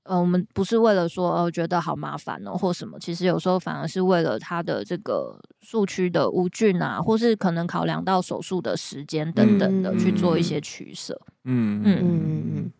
[0.09, 11.21] 呃，我们不是为了说呃觉得好麻烦哦或什么，其实有时候反而是为了他的这个术区的无菌啊，或是可能考量到手术的时间等等的去做一些取舍。
[11.43, 11.99] 嗯嗯。
[11.99, 12.73] 嗯嗯嗯，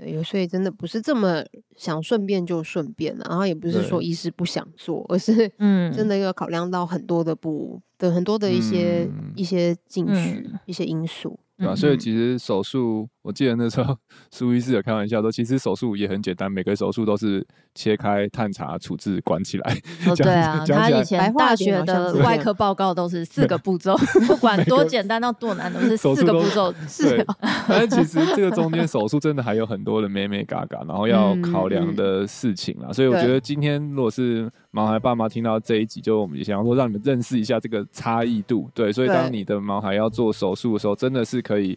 [0.00, 1.44] 对，有所以真的不是这么
[1.76, 11.38] 想顺便就顺便了，然后也不是说医师不想做，而是嗯，真的要考量到很多的不的很多的一些、嗯、一些进去、嗯、一些因素。
[11.60, 13.94] 对啊，所以其实手术，我记得那时候
[14.32, 19.74] 苏医师有开玩笑说，其实手术也很简单，每个手术都是切开、探查、处置、关起来。
[20.06, 23.94] 哦， 对啊，他以前大学的外科报告都是四个步骤，
[24.26, 26.72] 不管多简单到多难，都是四个步骤。
[26.88, 27.24] 是，
[27.68, 32.90] 但是其实这个中间手术真的还有很多的咩咩嘎嘎，然后要考量的事情啊。
[32.90, 38.70] 所以我觉得今天如果是毛孩爸妈听到这一集，就我们也想要说让你们认识一下这个差异度。
[38.72, 41.76] 对，所以当你的毛孩要做手术的时候，真的是可以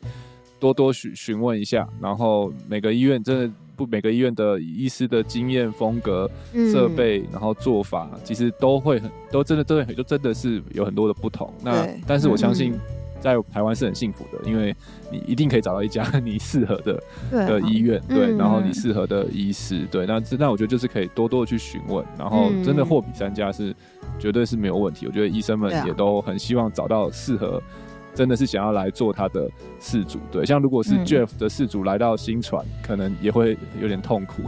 [0.59, 6.29] 多多询询问一下，然后每个医院真的不每个医院的医师的经验、风格、
[6.71, 11.51] 设备，然后做法，其实都会很都真的真的很就真的是有很多的不同。
[11.63, 12.73] 那但是我相信。
[13.23, 14.75] 在台湾是很幸福的，因为
[15.09, 17.01] 你一定可以找到一家你适合的
[17.31, 23.73] 的医院，对，对，然后你适合的医师，对，那那我觉得就是可以多多的去询问，然后真的货比三家是
[24.19, 25.07] 绝对是没有问题。
[25.07, 27.63] 我觉得医生们也都很希望找到适合。
[28.15, 29.49] 真的是想要来做他的
[29.79, 34.43] 事主，对，像如果是 Jeff 的事主来到新传，可能也会有点痛苦，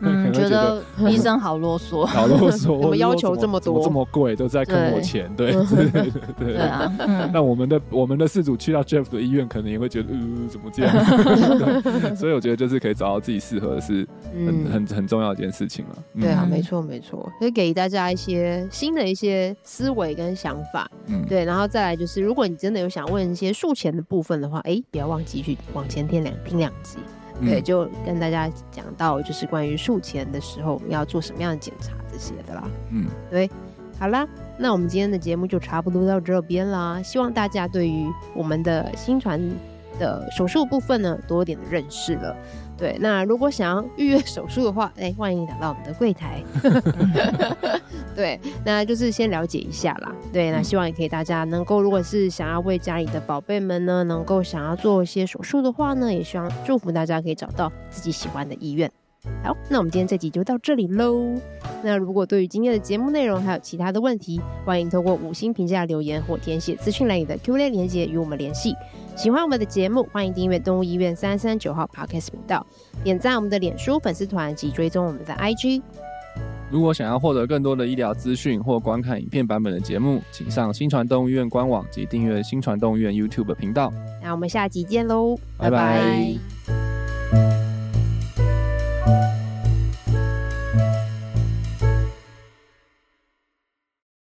[0.00, 6.90] 嗯、 觉得 医生好啰嗦，好啰嗦， 我们要求这么多，这么贵，都在坑我钱，对，对，对，对，啊。
[7.30, 12.16] 那我们的我们的事主去到 Jeff 的医院，可能也会觉得，呃，怎么这样？
[12.16, 15.96] 所以我觉得就是可以找到自己适合的是很很很重要的一件事情了。
[16.18, 22.88] 对啊，没错没错，可以给大家一些新的一些思维跟想法，嗯，对，然后再来就是，如果你真的有。
[22.94, 26.98] 想问一些术前的部分的话，哎、欸，不要忘记去往前听两听两集，
[27.40, 32.70] 嗯、对，就跟大家讲到就是关于术前的时候要做什么样的检查这些的啦。
[32.92, 33.50] 嗯，对，
[33.98, 34.24] 好啦，
[34.56, 37.02] 那我们今天的节目就差不多到这边啦。
[37.02, 39.40] 希望大家对于我们的新传
[39.98, 42.36] 的手术部分呢多一点的认识了。
[42.76, 46.42] 对，那如果想要预约手术的话，哎、欸，欢迎打到我们的柜台。
[48.16, 50.12] 对，那就是先了解一下啦。
[50.32, 58.90] 对，那希望也可以大家能够，如果是想要为家里的宝贝们呢，能够想要做一些手术的话呢，也希望祝福大家可以找到自己喜欢的医院。
[59.42, 61.34] 好，那我们今天这集就到这里喽。
[61.82, 68.74] 那如果对于今天的节目内容还有其他的问题，欢迎透过五星评价留言或填写资讯栏里的 Q&A 连接与我们联系。
[69.16, 72.66] 喜欢我们的节目，欢迎订阅动物医院三三九号 Podcast 频道，
[73.02, 75.82] 点赞我们的脸书粉丝团及追踪我们的 IG。
[76.70, 83.92] 如果想要获得更多的医疗资讯或观看影片版本的节目，请上新传动物医院官网及订阅新传动物医院 YouTube 频道。
[84.20, 85.78] 那我们下集见喽，拜拜。
[85.78, 87.63] 拜拜。
[89.04, 89.33] thank you